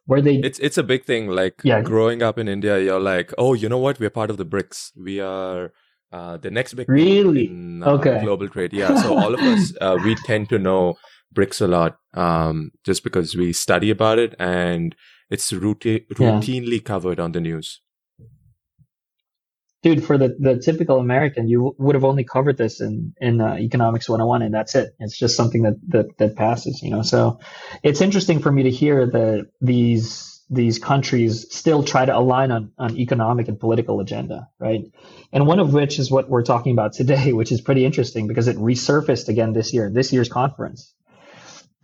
where 0.05 0.21
they 0.21 0.35
It's 0.35 0.59
it's 0.59 0.77
a 0.77 0.83
big 0.83 1.03
thing. 1.03 1.27
Like 1.27 1.55
Yeah. 1.63 1.81
growing 1.81 2.21
up 2.21 2.37
in 2.37 2.47
India, 2.47 2.79
you're 2.79 2.99
like, 2.99 3.33
oh, 3.37 3.53
you 3.55 3.67
know 3.67 3.79
what? 3.79 3.99
We're 3.99 4.11
part 4.11 4.29
of 4.29 4.37
the 4.37 4.45
BRICS. 4.45 4.91
We 4.95 5.19
are 5.19 5.73
uh, 6.13 6.37
the 6.37 6.51
next 6.51 6.75
big 6.75 6.87
Really? 6.87 7.47
in 7.47 7.83
uh, 7.83 7.93
Okay. 7.93 8.21
global 8.23 8.47
trade. 8.47 8.71
Yeah. 8.71 8.95
So 9.01 9.17
all 9.17 9.33
of 9.33 9.39
us, 9.41 9.73
uh, 9.81 9.97
we 10.05 10.15
tend 10.15 10.47
to 10.49 10.59
know 10.59 10.93
BRICS 11.35 11.61
a 11.61 11.67
lot, 11.67 11.97
um, 12.13 12.71
just 12.83 13.03
because 13.03 13.35
we 13.35 13.53
study 13.53 13.89
about 13.91 14.17
it 14.19 14.33
and 14.39 14.95
it's 15.29 15.51
routi- 15.51 16.05
Yeah. 16.17 16.39
routinely 16.39 16.83
covered 16.83 17.19
on 17.19 17.31
the 17.33 17.41
news. 17.41 17.81
dude, 19.83 20.03
for 20.03 20.17
the, 20.17 20.35
the 20.39 20.57
typical 20.57 20.97
American, 20.97 21.47
you 21.47 21.57
w- 21.59 21.75
would 21.77 21.93
have 21.93 22.03
only 22.03 22.23
covered 22.23 22.57
this 22.57 22.81
in, 22.81 23.13
in 23.21 23.39
uh, 23.39 23.55
economics 23.57 24.09
101 24.09 24.41
and 24.41 24.51
that's 24.51 24.73
it. 24.73 24.95
It's 24.99 25.15
just 25.17 25.37
something 25.37 25.61
that, 25.61 25.75
that, 25.89 26.07
that 26.17 26.35
passes, 26.35 26.81
you 26.81 26.89
know? 26.89 27.03
So 27.03 27.39
it's 27.83 28.01
interesting 28.01 28.39
for 28.39 28.51
me 28.51 28.63
to 28.63 28.71
hear 28.71 29.05
that 29.05 29.45
these, 29.61 30.41
these 30.49 30.79
countries 30.79 31.45
still 31.55 31.83
try 31.83 32.03
to 32.03 32.17
align 32.17 32.49
on, 32.51 32.71
on 32.79 32.97
economic 32.97 33.47
and 33.47 33.59
political 33.59 33.99
agenda, 33.99 34.49
right? 34.59 34.81
And 35.31 35.45
one 35.45 35.59
of 35.59 35.71
which 35.71 35.99
is 35.99 36.09
what 36.09 36.29
we're 36.31 36.41
talking 36.43 36.71
about 36.73 36.93
today, 36.93 37.31
which 37.39 37.51
is 37.51 37.61
pretty 37.61 37.85
interesting 37.85 38.25
because 38.27 38.47
it 38.47 38.57
resurfaced 38.57 39.27
again 39.27 39.53
this 39.53 39.71
year, 39.71 39.91
this 39.93 40.11
year's 40.11 40.29
conference. 40.29 40.95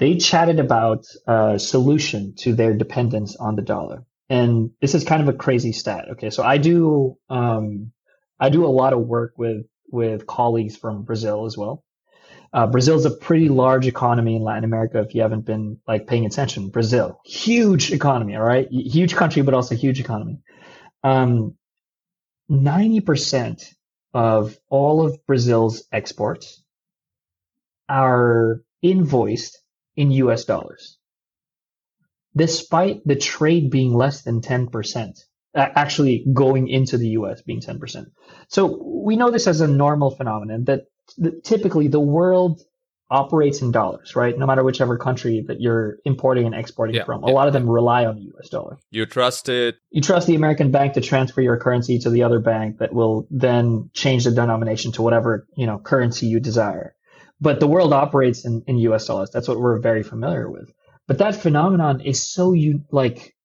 They 0.02 0.18
chatted 0.18 0.60
about 0.60 1.06
a 1.28 1.58
solution 1.58 2.36
to 2.40 2.54
their 2.54 2.74
dependence 2.74 3.38
on 3.38 3.56
the 3.56 3.62
dollar 3.62 4.06
and 4.32 4.72
this 4.80 4.96
is 4.96 5.04
kind 5.04 5.22
of 5.22 5.28
a 5.28 5.38
crazy 5.38 5.74
stat. 5.74 6.06
Okay, 6.12 6.30
so 6.30 6.42
I 6.42 6.58
do 6.58 7.18
um, 7.30 7.92
I 8.40 8.48
do 8.50 8.66
a 8.66 8.72
lot 8.82 8.94
of 8.94 9.02
work 9.02 9.34
with 9.38 9.66
with 9.92 10.26
colleagues 10.26 10.78
from 10.78 11.04
Brazil 11.04 11.46
as 11.46 11.58
well. 11.58 11.84
Uh, 12.54 12.66
Brazil 12.66 12.96
is 12.96 13.04
a 13.04 13.12
pretty 13.12 13.50
large 13.50 13.88
economy 13.88 14.38
in 14.38 14.42
Latin 14.42 14.64
America. 14.64 15.00
If 15.00 15.14
you 15.16 15.22
haven't 15.22 15.46
been 15.46 15.80
like 15.86 16.08
paying 16.08 16.26
attention, 16.26 16.70
Brazil, 16.70 17.20
huge 17.26 17.92
economy. 17.92 18.38
All 18.38 18.44
right, 18.44 18.70
huge 18.72 19.16
country, 19.16 19.42
but 19.42 19.54
also 19.54 19.76
huge 19.76 20.00
economy. 20.00 20.40
Um, 21.04 21.56
ninety 22.48 23.02
percent 23.02 23.70
of 24.14 24.58
all 24.70 25.06
of 25.06 25.26
Brazil's 25.26 25.84
exports 25.92 26.64
are 27.90 28.62
invoiced 28.82 29.61
in 29.96 30.12
U.S. 30.12 30.46
dollars 30.46 30.98
despite 32.36 33.02
the 33.06 33.16
trade 33.16 33.70
being 33.70 33.94
less 33.94 34.22
than 34.24 34.42
10%, 34.42 35.20
actually 35.56 36.26
going 36.34 36.68
into 36.68 36.98
the 36.98 37.10
US 37.10 37.42
being 37.42 37.62
10%. 37.62 38.06
So 38.48 38.82
we 39.06 39.16
know 39.16 39.32
this 39.32 39.48
as 39.48 39.62
a 39.62 39.68
normal 39.68 40.12
phenomenon 40.12 40.66
that 40.66 40.84
typically 41.44 41.88
the 41.88 42.00
world 42.00 42.62
operates 43.10 43.62
in 43.62 43.74
dollars, 43.74 44.16
right? 44.16 44.38
No 44.38 44.46
matter 44.46 44.64
whichever 44.64 44.98
country 44.98 45.44
that 45.50 45.60
you're 45.60 45.98
importing 46.06 46.46
and 46.46 46.56
exporting 46.56 46.96
Yeah, 46.96 47.04
from. 47.04 47.26
A 47.26 47.28
yeah. 47.28 47.34
lot 47.34 47.48
of 47.48 47.54
them 47.54 47.70
rely 47.70 48.06
on 48.06 48.16
the 48.16 48.32
US 48.38 48.48
dollar. 48.48 48.78
You 48.90 49.06
trust 49.06 49.50
it. 49.50 49.76
You 49.90 50.02
trust 50.02 50.28
the 50.28 50.36
American 50.36 50.72
bank 50.72 50.94
to 50.94 51.02
transfer 51.02 51.42
your 51.42 51.58
currency 51.58 52.00
to 52.00 52.10
the 52.10 52.24
other 52.24 52.40
bank 52.40 52.78
that 52.78 52.94
will 52.94 53.28
then 53.30 53.90
change 53.94 54.24
the 54.24 54.32
denomination 54.32 54.94
to 54.94 55.02
whatever, 55.02 55.46
you 55.58 55.66
know, 55.66 55.78
currency 55.78 56.28
you 56.28 56.40
desire. 56.40 56.96
But 57.42 57.60
the 57.60 57.68
world 57.68 57.92
operates 57.92 58.46
in, 58.46 58.64
in 58.68 58.78
US 58.78 59.08
dollars. 59.08 59.32
That's 59.32 59.48
what 59.48 59.60
we're 59.60 59.80
very 59.80 60.04
familiar 60.04 60.50
with. 60.50 60.72
But 61.08 61.18
that 61.18 61.36
phenomenon 61.36 62.00
is 62.02 62.24
so 62.24 62.54
you 62.54 62.84
like 62.92 63.36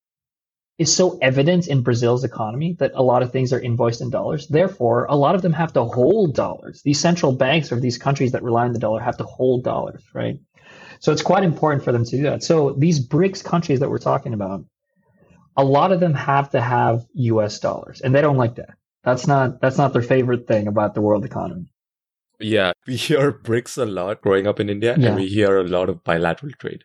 is 0.79 0.95
so 0.95 1.19
evident 1.23 1.69
in 1.69 1.83
Brazil's 1.83 2.23
economy 2.23 2.76
that 2.79 2.93
a 2.95 3.03
lot 3.03 3.23
of 3.23 3.33
things 3.33 3.53
are 3.53 3.59
invoiced 3.59 4.03
in 4.03 4.11
dollars. 4.11 4.47
Therefore, 4.47 5.07
a 5.09 5.17
lot 5.17 5.35
of 5.35 5.41
them 5.41 5.55
have 5.55 5.73
to 5.73 5.85
hold 5.85 6.35
dollars. 6.35 6.83
These 6.83 7.00
central 7.00 7.33
banks 7.33 7.73
of 7.73 7.81
these 7.81 7.97
countries 7.97 8.33
that 8.33 8.43
rely 8.43 8.67
on 8.67 8.75
the 8.75 8.79
dollar 8.79 9.00
have 9.00 9.17
to 9.17 9.25
hold 9.25 9.65
dollars, 9.65 10.05
right? 10.12 10.38
So 11.00 11.12
it's 11.12 11.23
quite 11.23 11.45
important 11.45 11.83
for 11.83 11.93
them 11.93 12.05
to 12.05 12.17
do 12.17 12.23
that. 12.25 12.43
So 12.43 12.73
these 12.73 13.07
BRICS 13.07 13.43
countries 13.43 13.81
that 13.81 13.91
we're 13.91 13.99
talking 13.99 14.35
about, 14.35 14.65
a 15.57 15.65
lot 15.65 15.93
of 15.93 16.00
them 16.00 16.12
have 16.12 16.50
to 16.50 16.61
have 16.61 17.07
US 17.15 17.59
dollars 17.59 18.03
and 18.03 18.15
they 18.15 18.21
don't 18.21 18.37
like 18.37 18.57
that. 18.57 18.75
That's 19.03 19.26
not 19.26 19.61
that's 19.61 19.79
not 19.79 19.93
their 19.93 20.03
favorite 20.03 20.47
thing 20.47 20.67
about 20.67 20.95
the 20.95 21.00
world 21.00 21.25
economy. 21.25 21.67
Yeah, 22.40 22.73
we 22.87 22.97
hear 22.97 23.33
BRICS 23.33 23.78
a 23.78 23.85
lot 23.87 24.21
growing 24.23 24.47
up 24.47 24.61
in 24.61 24.69
India, 24.69 24.97
Yeah. 24.99 25.09
and 25.09 25.16
we 25.16 25.26
hear 25.28 25.59
a 25.59 25.64
lot 25.69 25.88
of 25.88 26.05
bilateral 26.05 26.52
trade. 26.59 26.85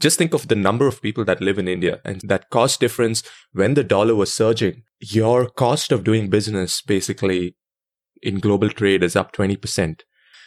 Just 0.00 0.16
think 0.16 0.32
of 0.32 0.48
the 0.48 0.54
number 0.54 0.86
of 0.86 1.02
people 1.02 1.24
that 1.26 1.42
live 1.42 1.58
in 1.58 1.68
India 1.68 2.00
and 2.04 2.20
that 2.22 2.48
cost 2.48 2.80
difference 2.80 3.22
when 3.52 3.74
the 3.74 3.84
dollar 3.84 4.14
was 4.14 4.32
surging. 4.32 4.84
Your 5.00 5.50
cost 5.50 5.92
of 5.92 6.02
doing 6.02 6.30
business 6.30 6.80
basically 6.80 7.56
in 8.22 8.38
global 8.38 8.70
trade 8.70 9.02
is 9.02 9.16
up 9.16 9.32
20%. 9.32 10.00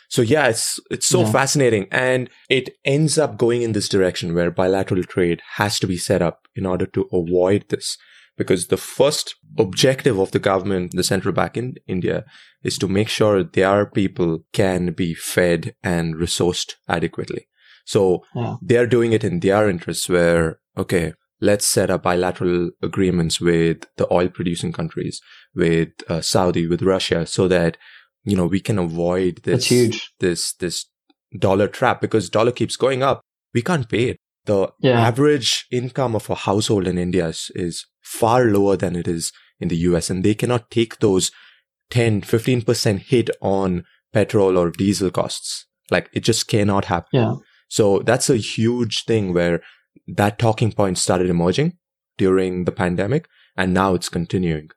So 0.09 0.23
yeah, 0.23 0.47
it's, 0.47 0.79
it's 0.89 1.05
so 1.05 1.21
Yeah. 1.21 1.31
fascinating 1.31 1.87
and 1.91 2.27
it 2.49 2.69
ends 2.85 3.19
up 3.19 3.37
going 3.37 3.61
in 3.61 3.73
this 3.73 3.87
direction 3.89 4.33
where 4.33 4.49
bilateral 4.49 5.03
trade 5.03 5.41
has 5.57 5.77
to 5.79 5.85
be 5.87 5.97
set 5.97 6.23
up 6.23 6.47
in 6.55 6.65
order 6.65 6.87
to 6.87 7.07
avoid 7.13 7.65
this. 7.69 7.97
Because 8.37 8.67
the 8.67 8.77
first 8.77 9.35
objective 9.57 10.19
of 10.19 10.31
the 10.31 10.39
government, 10.39 10.91
the 10.93 11.03
central 11.03 11.33
bank 11.33 11.55
in 11.57 11.75
India, 11.87 12.25
is 12.63 12.77
to 12.79 12.87
make 12.87 13.07
sure 13.09 13.43
their 13.43 13.85
people 13.85 14.39
can 14.51 14.91
be 14.91 15.13
fed 15.13 15.75
and 15.83 16.15
resourced 16.15 16.73
adequately. 16.89 17.47
So 17.85 18.23
Yeah. 18.35 18.55
they're 18.61 18.87
doing 18.87 19.13
it 19.13 19.23
in 19.23 19.39
their 19.39 19.69
interests 19.69 20.09
where, 20.09 20.59
okay, 20.77 21.13
let's 21.39 21.65
set 21.67 21.89
up 21.89 22.03
bilateral 22.03 22.71
agreements 22.81 23.39
with 23.39 23.85
the 23.97 24.11
oil 24.11 24.27
producing 24.29 24.73
countries, 24.73 25.21
with 25.53 25.89
uh, 26.09 26.21
Saudi, 26.21 26.67
with 26.67 26.81
Russia, 26.81 27.25
so 27.25 27.47
that, 27.47 27.77
you 28.23 28.35
know, 28.35 28.47
we 28.47 28.59
can 28.59 28.79
avoid 28.79 29.41
this, 29.43 29.67
huge. 29.67 30.11
this, 30.19 30.53
this 30.55 30.85
dollar 31.37 31.67
trap 31.67 32.01
because 32.01 32.29
dollar 32.29 32.51
keeps 32.51 32.75
going 32.75 33.03
up. 33.03 33.21
We 33.53 33.61
can't 33.61 33.87
pay 33.87 34.09
it. 34.09 34.17
The 34.45 34.71
Yeah. 34.79 34.99
average 34.99 35.65
income 35.71 36.15
of 36.15 36.29
a 36.29 36.35
household 36.35 36.87
in 36.87 36.97
India 36.97 37.27
is, 37.27 37.51
is 37.55 37.85
far 38.05 38.45
lower 38.45 38.77
than 38.77 38.95
it 38.95 39.07
is 39.07 39.33
in 39.59 39.67
the 39.67 39.77
US 39.77 40.09
and 40.09 40.23
they 40.23 40.35
cannot 40.35 40.69
take 40.69 40.99
those 40.99 41.31
10, 41.89 42.21
15% 42.21 42.99
hit 42.99 43.29
on 43.41 43.83
petrol 44.13 44.57
or 44.57 44.69
diesel 44.69 45.09
costs. 45.09 45.65
Like 45.89 46.09
it 46.13 46.21
just 46.21 46.47
cannot 46.47 46.85
happen. 46.85 47.09
Yeah. 47.11 47.35
So 47.67 47.99
that's 47.99 48.29
a 48.29 48.37
huge 48.37 49.05
thing 49.05 49.33
where 49.33 49.61
that 50.07 50.39
talking 50.39 50.71
point 50.71 50.97
started 50.97 51.29
emerging 51.29 51.77
during 52.17 52.65
the 52.65 52.71
pandemic 52.71 53.27
and 53.57 53.73
now 53.73 53.95
it's 53.95 54.09
continuing. 54.09 54.69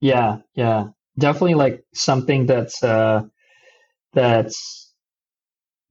Yeah, 0.00 0.38
yeah. 0.54 0.88
Definitely 1.18 1.54
like 1.54 1.84
something 1.94 2.46
that's 2.46 2.82
uh 2.82 3.22
that's 4.14 4.92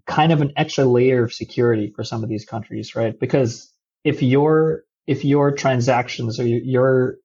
kind 0.07 0.31
of 0.31 0.41
an 0.41 0.53
extra 0.55 0.85
layer 0.85 1.23
of 1.23 1.33
security 1.33 1.91
for 1.95 2.03
some 2.03 2.23
of 2.23 2.29
these 2.29 2.45
countries, 2.45 2.95
right? 2.95 3.19
Because 3.19 3.71
if 4.03 4.23
your 4.23 4.83
if 5.07 5.25
your 5.25 5.51
transactions 5.51 6.39
or 6.39 6.45
your, 6.45 7.17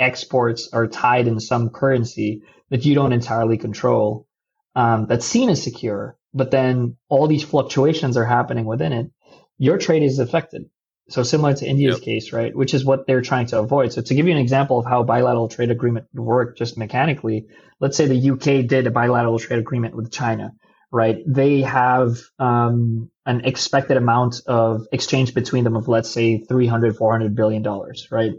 exports 0.00 0.70
are 0.72 0.86
tied 0.86 1.28
in 1.28 1.38
some 1.38 1.68
currency 1.68 2.42
that 2.70 2.84
you 2.84 2.94
don't 2.94 3.12
entirely 3.12 3.58
control, 3.58 4.26
um, 4.74 5.06
that's 5.06 5.26
seen 5.26 5.50
as 5.50 5.62
secure, 5.62 6.16
but 6.32 6.50
then 6.50 6.96
all 7.08 7.26
these 7.26 7.44
fluctuations 7.44 8.16
are 8.16 8.24
happening 8.24 8.64
within 8.64 8.92
it, 8.92 9.10
your 9.58 9.76
trade 9.78 10.02
is 10.02 10.18
affected. 10.18 10.70
So 11.10 11.22
similar 11.22 11.54
to 11.54 11.66
India's 11.66 11.96
Yep. 11.96 12.04
case, 12.04 12.32
right? 12.32 12.54
Which 12.56 12.72
is 12.72 12.84
what 12.84 13.06
they're 13.06 13.20
trying 13.20 13.46
to 13.46 13.58
avoid. 13.58 13.92
So 13.92 14.00
to 14.00 14.14
give 14.14 14.26
you 14.26 14.32
an 14.32 14.38
example 14.38 14.78
of 14.78 14.86
how 14.86 15.00
a 15.00 15.04
bilateral 15.04 15.48
trade 15.48 15.70
agreement 15.70 16.06
would 16.14 16.24
work 16.24 16.56
just 16.56 16.78
mechanically, 16.78 17.48
let's 17.80 17.96
say 17.96 18.06
the 18.06 18.30
UK 18.30 18.66
did 18.66 18.86
a 18.86 18.90
bilateral 18.90 19.38
trade 19.38 19.58
agreement 19.58 19.96
with 19.96 20.12
China, 20.12 20.52
right? 20.92 21.18
They 21.26 21.60
have 21.62 22.18
um, 22.38 23.10
an 23.26 23.42
expected 23.44 23.96
amount 23.96 24.40
of 24.46 24.86
exchange 24.92 25.34
between 25.34 25.64
them 25.64 25.76
of 25.76 25.88
let's 25.88 26.10
say 26.10 26.38
300, 26.38 26.96
400 26.96 27.34
billion 27.34 27.62
dollars, 27.62 28.08
right? 28.10 28.32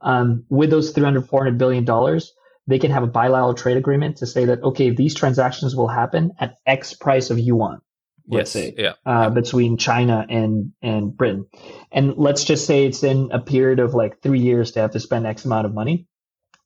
Um, 0.00 0.44
with 0.48 0.70
those 0.70 0.92
300, 0.92 1.28
400 1.28 1.58
billion 1.58 1.84
dollars, 1.84 2.32
they 2.66 2.78
can 2.78 2.90
have 2.90 3.02
a 3.02 3.08
bilateral 3.08 3.54
trade 3.54 3.76
agreement 3.76 4.18
to 4.18 4.26
say 4.26 4.44
that 4.44 4.62
okay, 4.62 4.90
these 4.90 5.14
transactions 5.14 5.74
will 5.74 5.88
happen 5.88 6.32
at 6.38 6.56
X 6.66 6.94
price 6.94 7.30
of 7.30 7.38
yuan. 7.38 7.80
Let's 8.30 8.50
say 8.50 8.74
Yeah. 8.76 8.92
uh, 9.06 9.30
between 9.30 9.78
China 9.78 10.26
and 10.28 10.72
and 10.82 11.16
Britain, 11.16 11.46
and 11.90 12.14
let's 12.16 12.44
just 12.44 12.66
say 12.66 12.84
it's 12.84 13.02
in 13.02 13.30
a 13.32 13.40
period 13.40 13.78
of 13.80 13.94
like 13.94 14.20
three 14.22 14.40
years 14.40 14.72
to 14.72 14.80
have 14.80 14.90
to 14.92 15.00
spend 15.00 15.26
X 15.26 15.46
amount 15.46 15.64
of 15.66 15.72
money. 15.72 16.06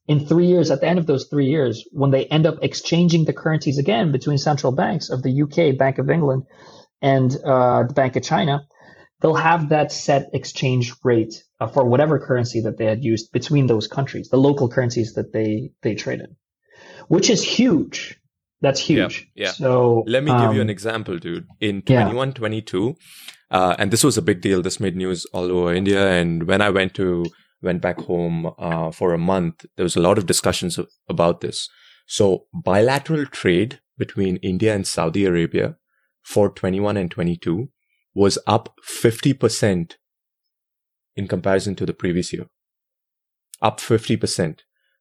In 0.09 0.27
three 0.27 0.47
years, 0.47 0.71
at 0.71 0.81
the 0.81 0.89
end 0.89 0.99
of 0.99 1.07
those 1.07 1.29
three 1.29 1.47
years, 1.47 1.87
when 1.93 2.11
they 2.11 2.27
end 2.27 2.45
up 2.47 2.57
exchanging 2.61 3.25
the 3.25 3.33
currencies 3.33 3.79
again 3.79 4.11
between 4.11 4.39
central 4.39 4.73
banks 4.73 5.11
of 5.11 5.23
the 5.23 5.43
UK, 5.43 5.79
Bank 5.79 5.99
of 5.99 6.11
England, 6.11 6.43
and 7.01 7.37
uh, 7.45 7.85
the 7.85 7.95
Bank 7.95 8.17
of 8.17 8.23
China, 8.23 8.67
they'll 9.21 9.35
have 9.35 9.69
that 9.69 9.93
set 9.93 10.31
exchange 10.33 10.93
rate 11.05 11.45
uh, 11.61 11.69
for 11.69 11.85
whatever 11.85 12.19
currency 12.19 12.61
that 12.63 12.79
they 12.79 12.87
had 12.87 13.05
used 13.05 13.31
between 13.33 13.69
those 13.69 13.87
countries, 13.87 14.29
the 14.29 14.37
local 14.37 14.69
currencies 14.69 15.15
that 15.15 15.33
they 15.33 15.71
they 15.83 15.95
traded, 15.95 16.35
which 17.09 17.31
is 17.31 17.43
huge 17.43 18.19
That's 18.63 18.81
huge. 18.81 19.29
Yeah, 19.35 19.47
yeah. 19.47 19.53
So 19.53 20.05
Let 20.07 20.23
me 20.23 20.31
give 20.31 20.55
you 20.55 20.63
um, 20.63 20.69
an 20.69 20.71
example, 20.71 21.19
dude. 21.19 21.47
In 21.61 21.83
yeah. 21.87 22.05
21, 22.05 22.33
22, 22.33 22.97
uh, 23.51 23.75
and 23.79 23.91
this 23.91 24.05
was 24.05 24.17
a 24.17 24.23
big 24.23 24.41
deal. 24.41 24.63
This 24.63 24.79
made 24.79 24.97
news 24.97 25.27
all 25.35 25.51
over 25.51 25.75
India. 25.75 26.09
And 26.09 26.45
when 26.45 26.63
I 26.63 26.71
went 26.71 26.95
to 26.95 27.27
went 27.63 27.81
back 27.81 28.01
home 28.01 28.53
uh, 28.59 28.91
for 28.91 29.13
a 29.13 29.19
month, 29.19 29.67
there 29.77 29.85
was 29.85 29.97
a 29.97 30.01
lot 30.01 30.19
of 30.19 30.27
discussions 30.27 30.79
of, 30.79 30.89
about 31.09 31.41
this. 31.41 31.69
So 32.07 32.47
bilateral 32.53 33.27
trade 33.27 33.81
between 33.97 34.37
India 34.39 34.75
and 34.75 34.87
Saudi 34.87 35.25
Arabia 35.25 35.77
for 36.23 36.49
21 36.49 36.97
and 36.97 37.11
22 37.11 37.69
was 38.15 38.39
up 38.47 38.75
50% 38.87 39.95
in 41.17 41.29
comparison 41.29 41.75
to 41.77 41.87
the 41.87 41.95
previous 41.95 42.33
year. 42.33 42.47
Up 43.61 43.79
50% 43.79 44.61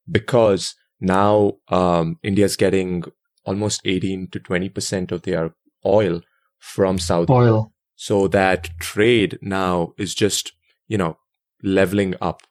because 0.10 0.75
now 1.00 1.53
um, 1.70 2.20
India's 2.24 2.56
getting 2.56 3.03
almost 3.44 3.82
18 3.86 4.30
to 4.30 4.39
20% 4.39 5.12
of 5.12 5.24
their 5.24 5.56
oil 5.86 6.22
from 6.60 7.00
Saudi. 7.00 7.34
oil. 7.34 7.74
So 7.96 8.27
that 8.30 8.70
trade 8.80 9.38
now 9.41 9.94
is 9.98 10.13
just, 10.13 10.53
you 10.88 10.98
know, 10.98 11.18
leveling 11.63 12.15
up 12.22 12.41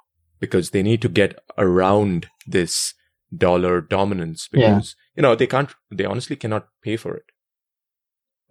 because 0.40 0.70
they 0.70 0.82
need 0.82 1.02
to 1.02 1.08
get 1.08 1.38
around 1.58 2.26
this 2.46 2.94
dollar 3.36 3.80
dominance 3.80 4.48
Yeah. 4.52 4.74
because, 4.74 4.96
you 5.16 5.22
know, 5.22 5.34
they 5.36 5.46
can't, 5.46 5.70
they 5.90 6.04
honestly 6.04 6.36
cannot 6.36 6.68
pay 6.82 6.96
for 6.96 7.14
it. 7.14 7.24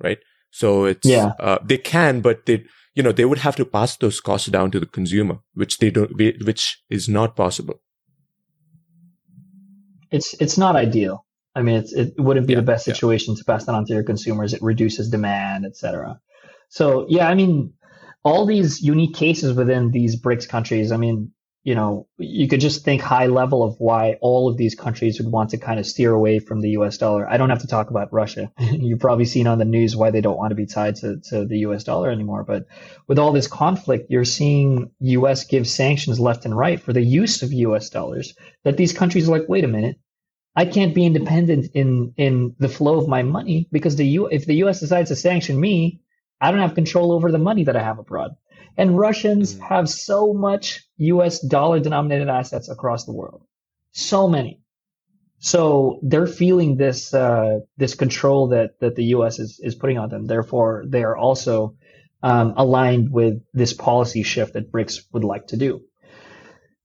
Right. 0.02 0.20
So 0.52 0.86
it's, 0.86 1.08
Yeah. 1.08 1.34
uh, 1.40 1.58
they 1.64 1.78
can, 1.78 2.22
but 2.22 2.46
they, 2.46 2.64
you 2.96 3.04
know, 3.04 3.12
they 3.12 3.26
would 3.26 3.40
have 3.40 3.56
to 3.58 3.66
pass 3.66 3.98
those 3.98 4.20
costs 4.22 4.48
down 4.48 4.72
to 4.72 4.80
the 4.80 4.86
consumer, 4.86 5.40
which 5.54 5.78
they 5.80 5.90
don't, 5.92 6.16
which 6.18 6.82
is 6.90 7.10
not 7.10 7.36
possible. 7.36 7.82
It's 10.12 10.34
it's 10.42 10.58
not 10.58 10.76
ideal. 10.76 11.26
I 11.56 11.62
mean, 11.62 11.76
it's, 11.78 11.94
it 11.94 12.14
wouldn't 12.18 12.48
be 12.48 12.54
Yeah, 12.54 12.60
the 12.60 12.66
best 12.66 12.88
yeah. 12.88 12.94
situation 12.94 13.36
to 13.36 13.44
pass 13.44 13.66
that 13.66 13.76
on 13.76 13.86
to 13.86 13.94
your 13.94 14.04
consumers. 14.04 14.54
It 14.54 14.62
reduces 14.62 15.10
demand, 15.10 15.66
etc. 15.66 16.20
So 16.70 17.06
yeah, 17.10 17.28
I 17.28 17.36
mean, 17.36 17.74
all 18.24 18.46
these 18.46 18.82
unique 18.82 19.16
cases 19.16 19.54
within 19.56 19.92
these 19.92 20.20
BRICS 20.20 20.48
countries. 20.50 20.92
I 20.92 20.98
mean, 20.98 21.32
you 21.70 21.76
know, 21.76 22.08
you 22.18 22.48
could 22.48 22.62
just 22.62 22.84
think 22.84 23.00
high 23.00 23.28
level 23.28 23.62
of 23.62 23.76
why 23.78 24.18
all 24.22 24.50
of 24.50 24.58
these 24.58 24.74
countries 24.74 25.20
would 25.20 25.32
want 25.32 25.52
to 25.52 25.58
kind 25.60 25.80
of 25.80 25.86
steer 25.86 26.12
away 26.12 26.40
from 26.40 26.62
the 26.62 26.72
U.S. 26.72 26.98
dollar. 26.98 27.30
I 27.30 27.38
don't 27.38 27.52
have 27.52 27.62
to 27.62 27.68
talk 27.68 27.92
about 27.92 28.12
Russia. 28.12 28.52
You've 28.60 29.00
probably 29.00 29.26
seen 29.26 29.46
on 29.46 29.60
the 29.60 29.66
news 29.66 29.96
why 29.96 30.10
they 30.10 30.20
don't 30.20 30.36
want 30.36 30.50
to 30.50 30.56
be 30.56 30.66
tied 30.66 30.96
to, 30.96 31.18
to 31.30 31.46
the 31.46 31.60
U.S. 31.60 31.84
dollar 31.84 32.10
anymore. 32.10 32.44
But 32.44 32.66
with 33.06 33.20
all 33.20 33.32
this 33.32 33.46
conflict, 33.46 34.10
you're 34.10 34.26
seeing 34.26 34.90
U.S. 35.02 35.44
give 35.44 35.68
sanctions 35.68 36.20
left 36.20 36.44
and 36.44 36.58
right 36.58 36.82
for 36.82 36.92
the 36.92 37.04
use 37.04 37.44
of 37.44 37.54
U.S. 37.54 37.92
dollars. 37.92 38.34
That 38.64 38.78
these 38.78 38.92
countries 38.92 39.30
are 39.30 39.38
like, 39.38 39.48
wait 39.48 39.64
a 39.64 39.68
minute, 39.68 40.00
I 40.56 40.66
can't 40.66 40.96
be 40.96 41.06
independent 41.06 41.68
in 41.76 42.16
in 42.18 42.56
the 42.58 42.68
flow 42.68 42.98
of 42.98 43.08
my 43.08 43.22
money 43.22 43.68
because 43.72 43.96
the 43.96 44.08
U 44.08 44.26
if 44.26 44.48
the 44.48 44.56
U.S. 44.56 44.80
decides 44.80 45.10
to 45.10 45.16
sanction 45.16 45.60
me, 45.60 46.02
I 46.42 46.52
don't 46.52 46.62
have 46.62 46.76
control 46.76 47.12
over 47.12 47.32
the 47.32 47.38
money 47.38 47.64
that 47.66 47.76
I 47.76 47.84
have 47.84 48.00
abroad. 48.00 48.32
And 48.78 48.98
Russians 48.98 49.56
Mhm. 49.56 49.60
have 49.62 49.90
so 49.90 50.34
much 50.34 50.88
U.S. 50.98 51.40
dollar 51.40 51.80
denominated 51.80 52.30
assets 52.30 52.70
across 52.70 53.06
the 53.06 53.14
world, 53.14 53.44
so 53.92 54.28
many. 54.28 54.62
So 55.40 56.00
they're 56.04 56.28
feeling 56.28 56.78
this 56.78 57.14
uh, 57.14 57.60
this 57.78 57.96
control 57.96 58.48
that 58.50 58.80
that 58.80 58.96
the 58.96 59.06
U.S. 59.16 59.40
is 59.40 59.60
is 59.64 59.76
putting 59.76 59.98
on 59.98 60.10
them. 60.10 60.26
Therefore, 60.26 60.84
they 60.88 61.04
are 61.04 61.18
also 61.18 61.76
um, 62.24 62.54
aligned 62.58 63.12
with 63.12 63.42
this 63.54 63.74
policy 63.74 64.24
shift 64.24 64.54
that 64.54 64.72
BRICS 64.72 65.06
would 65.14 65.24
like 65.24 65.48
to 65.48 65.58
do. 65.58 65.82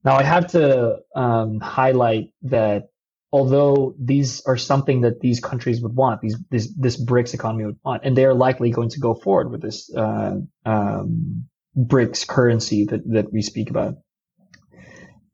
Now, 0.05 0.17
I 0.17 0.23
have 0.23 0.49
to 0.49 0.99
um, 1.17 1.61
highlight 1.61 2.31
that 2.43 2.91
although 3.35 3.97
these 3.99 4.41
are 4.47 4.57
something 4.57 5.01
that 5.01 5.19
these 5.19 5.41
countries 5.41 5.83
would 5.83 5.97
want, 5.97 6.21
these 6.21 6.37
this 6.51 6.73
this 6.77 6.97
BRICS 6.97 7.35
economy 7.35 7.65
would 7.65 7.79
want, 7.85 8.05
and 8.05 8.17
they 8.17 8.25
are 8.25 8.33
likely 8.33 8.71
going 8.71 8.91
to 8.91 9.01
go 9.01 9.13
forward 9.13 9.51
with 9.51 9.61
this 9.61 9.93
uh, 9.93 10.37
um, 10.65 11.45
BRICS 11.77 12.29
currency 12.29 12.85
that 12.85 13.03
that 13.17 13.33
we 13.33 13.43
speak 13.43 13.71
about. 13.71 13.95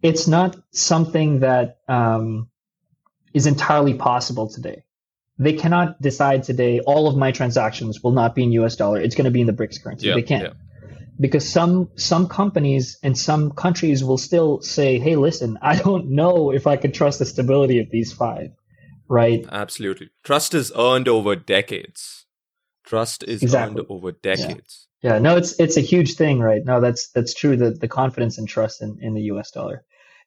It's 0.03 0.27
not 0.27 0.57
something 0.71 1.41
that 1.41 1.77
um, 1.89 2.49
is 3.35 3.47
entirely 3.47 3.93
possible 3.93 4.49
today. 4.49 4.83
They 5.39 5.53
cannot 5.53 6.01
decide 6.01 6.45
today 6.45 6.81
all 6.81 7.07
of 7.07 7.17
my 7.19 7.33
transactions 7.33 8.03
will 8.03 8.13
not 8.13 8.35
be 8.35 8.45
in 8.45 8.53
US 8.53 8.77
dollar. 8.77 8.99
It's 8.99 9.15
going 9.15 9.27
to 9.27 9.31
be 9.31 9.43
in 9.43 9.47
the 9.47 9.53
BRICS 9.53 9.83
currency. 9.83 10.07
they 10.15 10.23
can't 10.23 10.55
because 11.21 11.49
some 11.49 11.91
some 11.97 12.27
companies 12.27 12.99
and 13.03 13.17
some 13.17 13.53
countries 13.53 14.03
will 14.03 14.19
still 14.19 14.61
say, 14.63 14.99
"Hey, 14.99 15.17
listen, 15.17 15.59
I 15.63 15.77
don't 15.77 16.11
know 16.11 16.51
if 16.51 16.67
I 16.67 16.77
can 16.77 16.93
trust 16.93 17.19
the 17.19 17.27
stability 17.27 17.79
of 17.79 17.91
these 17.91 18.13
five, 18.13 18.51
right?" 19.09 19.45
Absolutely. 19.53 20.11
Trust 20.25 20.55
is 20.55 20.73
earned 20.77 21.09
over 21.09 21.37
decades. 21.37 22.27
Trust 22.85 23.23
is 23.25 23.43
Exactly. 23.43 23.81
earned 23.81 23.87
over 23.91 24.13
decades. 24.13 24.89
Yeah, 25.03 25.19
no, 25.19 25.37
it's 25.37 25.59
it's 25.61 25.77
a 25.77 25.83
huge 25.83 26.15
thing, 26.15 26.41
right? 26.41 26.65
No, 26.65 26.81
that's 26.81 27.11
that's 27.11 27.35
true. 27.35 27.57
The 27.57 27.71
the 27.71 27.89
confidence 27.89 28.39
and 28.39 28.49
trust 28.49 28.83
in, 28.83 28.99
in 29.01 29.15
the 29.15 29.23
U.S. 29.33 29.51
dollar, 29.51 29.85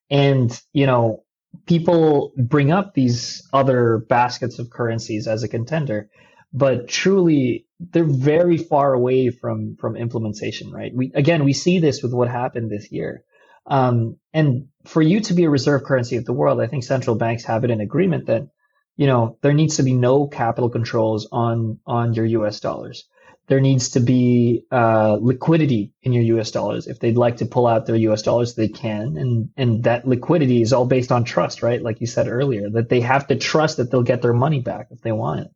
and 0.09 0.59
you 0.73 0.85
know, 0.85 1.23
people 1.67 2.33
bring 2.37 2.71
up 2.71 2.93
these 2.93 3.47
other 3.53 4.05
baskets 4.09 4.59
of 4.59 4.69
currencies 4.69 5.27
as 5.27 5.43
a 5.43 5.47
contender, 5.47 6.09
but 6.53 6.87
truly 6.87 7.65
they're 7.79 8.03
very 8.03 8.57
far 8.57 8.93
away 8.93 9.29
from 9.29 9.75
from 9.77 9.95
implementation, 9.95 10.71
right? 10.71 10.93
We 10.93 11.11
again 11.13 11.43
we 11.43 11.53
see 11.53 11.79
this 11.79 12.01
with 12.03 12.13
what 12.13 12.29
happened 12.29 12.69
this 12.69 12.91
year, 12.91 13.23
um, 13.65 14.17
and 14.33 14.67
for 14.85 15.01
you 15.01 15.21
to 15.21 15.33
be 15.33 15.45
a 15.45 15.49
reserve 15.49 15.83
currency 15.83 16.17
of 16.17 16.25
the 16.25 16.33
world, 16.33 16.61
I 16.61 16.67
think 16.67 16.83
central 16.83 17.15
banks 17.15 17.45
have 17.45 17.63
it 17.63 17.71
in 17.71 17.81
agreement 17.81 18.27
that 18.27 18.47
you 18.95 19.07
know 19.07 19.37
there 19.41 19.53
needs 19.53 19.77
to 19.77 19.83
be 19.83 19.93
no 19.93 20.27
capital 20.27 20.69
controls 20.69 21.27
on 21.31 21.79
on 21.85 22.13
your 22.13 22.25
U.S. 22.25 22.59
dollars 22.59 23.05
there 23.47 23.59
needs 23.59 23.89
to 23.89 23.99
be 23.99 24.65
uh, 24.71 25.17
liquidity 25.19 25.91
in 26.01 26.13
your 26.13 26.23
U.S. 26.23 26.51
dollars. 26.51 26.87
If 26.87 26.99
they'd 26.99 27.17
like 27.17 27.37
to 27.37 27.45
pull 27.45 27.67
out 27.67 27.85
their 27.85 27.95
U.S. 27.97 28.21
dollars, 28.21 28.55
they 28.55 28.69
can, 28.69 29.17
and 29.17 29.49
and 29.57 29.83
that 29.83 30.07
liquidity 30.07 30.61
is 30.61 30.71
all 30.71 30.85
based 30.85 31.11
on 31.11 31.25
trust, 31.25 31.61
right? 31.61 31.81
Like 31.81 31.99
you 31.99 32.07
said 32.07 32.27
earlier, 32.27 32.69
that 32.69 32.89
they 32.89 33.01
have 33.01 33.27
to 33.27 33.35
trust 33.35 33.77
that 33.77 33.91
they'll 33.91 34.03
get 34.03 34.21
their 34.21 34.33
money 34.33 34.61
back 34.61 34.87
if 34.91 35.01
they 35.01 35.11
want 35.11 35.41
it. 35.41 35.47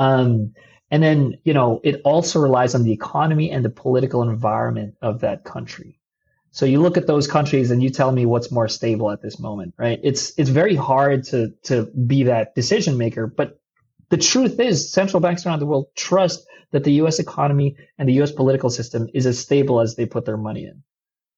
Um, 0.00 0.54
and 0.90 1.02
then 1.02 1.38
you 1.44 1.52
know 1.52 1.80
it 1.84 2.00
also 2.04 2.40
relies 2.40 2.74
on 2.74 2.82
the 2.82 2.92
economy 2.92 3.50
and 3.50 3.64
the 3.64 3.70
political 3.70 4.22
environment 4.22 4.94
of 5.02 5.20
that 5.20 5.44
country. 5.44 6.00
So 6.52 6.66
you 6.66 6.80
look 6.80 6.96
at 6.96 7.06
those 7.06 7.28
countries 7.28 7.70
and 7.70 7.80
you 7.80 7.90
tell 7.90 8.10
me 8.10 8.26
what's 8.26 8.50
more 8.50 8.66
stable 8.66 9.10
at 9.12 9.22
this 9.22 9.38
moment, 9.38 9.74
right? 9.76 10.00
It's 10.02 10.32
it's 10.38 10.50
very 10.50 10.74
hard 10.74 11.24
to 11.24 11.50
to 11.64 11.84
be 11.84 12.24
that 12.24 12.54
decision 12.54 12.96
maker, 12.96 13.26
but 13.26 13.60
the 14.08 14.16
truth 14.16 14.58
is 14.58 14.90
central 14.90 15.20
banks 15.20 15.46
around 15.46 15.60
the 15.60 15.66
world 15.66 15.94
trust 15.94 16.46
that 16.72 16.82
the 16.82 16.92
US 17.02 17.18
economy 17.18 17.76
and 17.98 18.08
the 18.08 18.20
US 18.22 18.32
political 18.32 18.70
system 18.70 19.06
is 19.14 19.26
as 19.26 19.38
stable 19.38 19.80
as 19.80 19.96
they 19.96 20.06
put 20.06 20.24
their 20.24 20.38
money 20.38 20.64
in. 20.64 20.82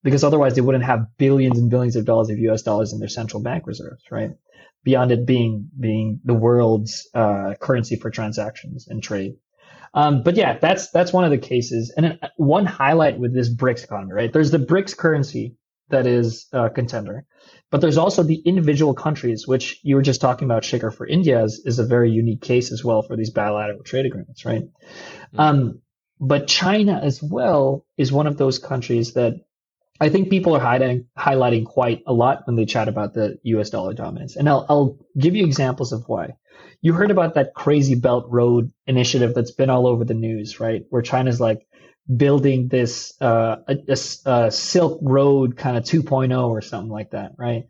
Because 0.03 0.25
otherwise 0.25 0.55
they 0.55 0.61
wouldn't 0.61 0.85
have 0.85 1.07
billions 1.17 1.59
and 1.59 1.71
billions 1.71 1.97
of 1.97 2.05
dollars 2.05 2.31
of 2.31 2.39
US 2.39 2.63
dollars 2.63 2.93
in 2.93 2.99
their 2.99 3.09
central 3.09 3.43
bank 3.43 3.67
reserves, 3.67 4.03
right? 4.11 4.31
Beyond 4.85 5.13
it 5.13 5.27
being 5.27 5.69
being 5.79 6.21
the 6.25 6.35
world's 6.35 7.09
uh, 7.15 7.55
currency 7.61 7.97
for 7.97 8.11
transactions 8.11 8.89
and 8.89 9.03
trade. 9.03 9.35
Um, 9.95 10.23
but 10.23 10.37
yeah, 10.37 10.59
that's 10.59 10.91
that's 10.91 11.13
one 11.13 11.25
of 11.25 11.31
the 11.31 11.39
cases. 11.39 11.93
And 11.97 12.05
then 12.05 12.19
uh, 12.23 12.29
one 12.37 12.67
highlight 12.67 13.19
with 13.19 13.35
this 13.35 13.55
BRICS 13.55 13.85
economy, 13.85 14.13
right? 14.13 14.33
There's 14.33 14.51
the 14.51 14.59
BRICS 14.59 14.97
currency 14.97 15.57
that 15.91 16.07
is 16.07 16.47
a 16.53 16.71
contender, 16.71 17.27
but 17.71 17.81
there's 17.81 17.99
also 17.99 18.23
the 18.23 18.43
individual 18.47 18.95
countries, 18.95 19.47
which 19.47 19.79
you 19.83 19.95
were 19.95 20.03
just 20.03 20.21
talking 20.21 20.47
about. 20.47 20.63
Shikhar 20.63 20.95
for 20.95 21.07
India 21.07 21.45
is, 21.45 21.63
is 21.67 21.79
a 21.79 21.87
very 21.87 22.11
unique 22.11 22.41
case 22.41 22.73
as 22.73 22.83
well 22.83 23.03
for 23.03 23.17
these 23.17 23.31
bilateral 23.31 23.83
trade 23.83 24.07
agreements, 24.07 24.45
right? 24.47 24.63
Um, 25.37 25.83
but 26.19 26.47
China 26.47 27.01
as 27.03 27.23
well 27.23 27.85
is 27.99 28.11
one 28.11 28.27
of 28.27 28.39
those 28.39 28.59
countries 28.59 29.15
that 29.15 29.35
I 30.03 30.09
think 30.09 30.31
people 30.31 30.57
are 30.57 30.61
highlighting, 30.61 31.07
highlighting 31.17 31.65
quite 31.65 32.03
a 32.09 32.13
lot 32.13 32.45
when 32.49 32.57
they 32.57 32.65
chat 32.65 32.89
about 32.89 33.15
the 33.15 33.39
US 33.45 33.71
dollar 33.71 33.95
dominance. 33.95 34.35
And 34.35 34.49
I'll, 34.49 34.67
I'll 34.69 34.99
give 35.17 35.37
you 35.37 35.45
examples 35.45 35.93
of 35.93 36.03
why. 36.09 36.35
You 36.81 36.93
heard 36.93 37.13
about 37.13 37.35
that 37.35 37.55
crazy 37.55 37.95
Belt 37.95 38.27
Road 38.29 38.73
initiative 38.89 39.33
that's 39.33 39.53
been 39.53 39.71
all 39.71 39.87
over 39.87 40.05
the 40.05 40.15
news, 40.15 40.59
right? 40.59 40.83
Where 40.91 41.03
China's 41.03 41.41
like 41.41 41.69
building 42.17 42.67
this, 42.67 43.15
uh, 43.21 43.59
a- 43.69 43.93
a 44.27 44.51
Silk 44.51 44.99
Road 45.05 45.57
kind 45.57 45.77
of 45.77 45.85
2.0 45.85 46.49
or 46.49 46.63
something 46.63 46.91
like 46.91 47.13
that, 47.13 47.35
right? 47.39 47.67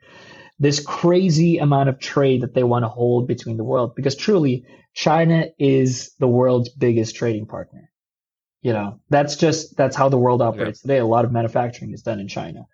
This 0.59 0.81
crazy 0.81 1.59
amount 1.59 1.91
of 1.91 1.99
trade 2.01 2.41
that 2.41 2.55
they 2.55 2.65
want 2.65 2.85
to 2.85 2.89
hold 2.89 3.29
between 3.29 3.59
the 3.59 3.65
world 3.65 3.95
because 3.95 4.17
truly 4.17 4.65
China 4.95 5.49
is 5.59 6.15
the 6.19 6.29
world's 6.29 6.71
biggest 6.71 7.15
trading 7.15 7.45
partner. 7.45 7.92
You 8.63 8.73
know, 8.73 9.01
that's 9.11 9.37
just, 9.37 9.77
that's 9.77 9.97
how 9.97 10.09
the 10.09 10.19
world 10.19 10.41
operates 10.41 10.81
today. 10.81 10.99
A 10.99 11.07
lot 11.07 11.25
of 11.25 11.33
manufacturing 11.33 11.93
is 11.93 12.03
done 12.03 12.21
in 12.21 12.29
China. 12.29 12.67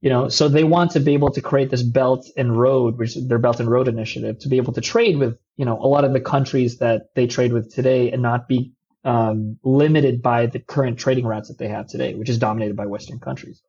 You 0.00 0.10
know, 0.10 0.28
so 0.28 0.48
they 0.48 0.64
want 0.64 0.92
to 0.92 1.00
be 1.00 1.14
able 1.14 1.30
to 1.30 1.40
create 1.40 1.70
this 1.70 1.82
belt 1.82 2.28
and 2.36 2.56
road, 2.56 2.98
which 2.98 3.16
is 3.16 3.26
their 3.26 3.38
belt 3.38 3.58
and 3.58 3.68
road 3.68 3.88
initiative, 3.88 4.38
to 4.40 4.48
be 4.48 4.56
able 4.56 4.72
to 4.74 4.80
trade 4.80 5.16
with, 5.16 5.38
you 5.56 5.64
know, 5.64 5.78
a 5.80 5.88
lot 5.88 6.04
of 6.04 6.12
the 6.12 6.20
countries 6.20 6.78
that 6.78 7.14
they 7.14 7.26
trade 7.26 7.52
with 7.52 7.72
today 7.72 8.12
and 8.12 8.22
not 8.22 8.46
be 8.46 8.72
um, 9.04 9.58
limited 9.64 10.22
by 10.22 10.46
the 10.46 10.60
current 10.60 10.98
trading 10.98 11.26
routes 11.26 11.48
that 11.48 11.58
they 11.58 11.68
have 11.68 11.86
today, 11.88 12.14
which 12.14 12.28
is 12.28 12.38
dominated 12.38 12.76
by 12.76 12.86
Western 12.86 13.18
countries. 13.18 13.62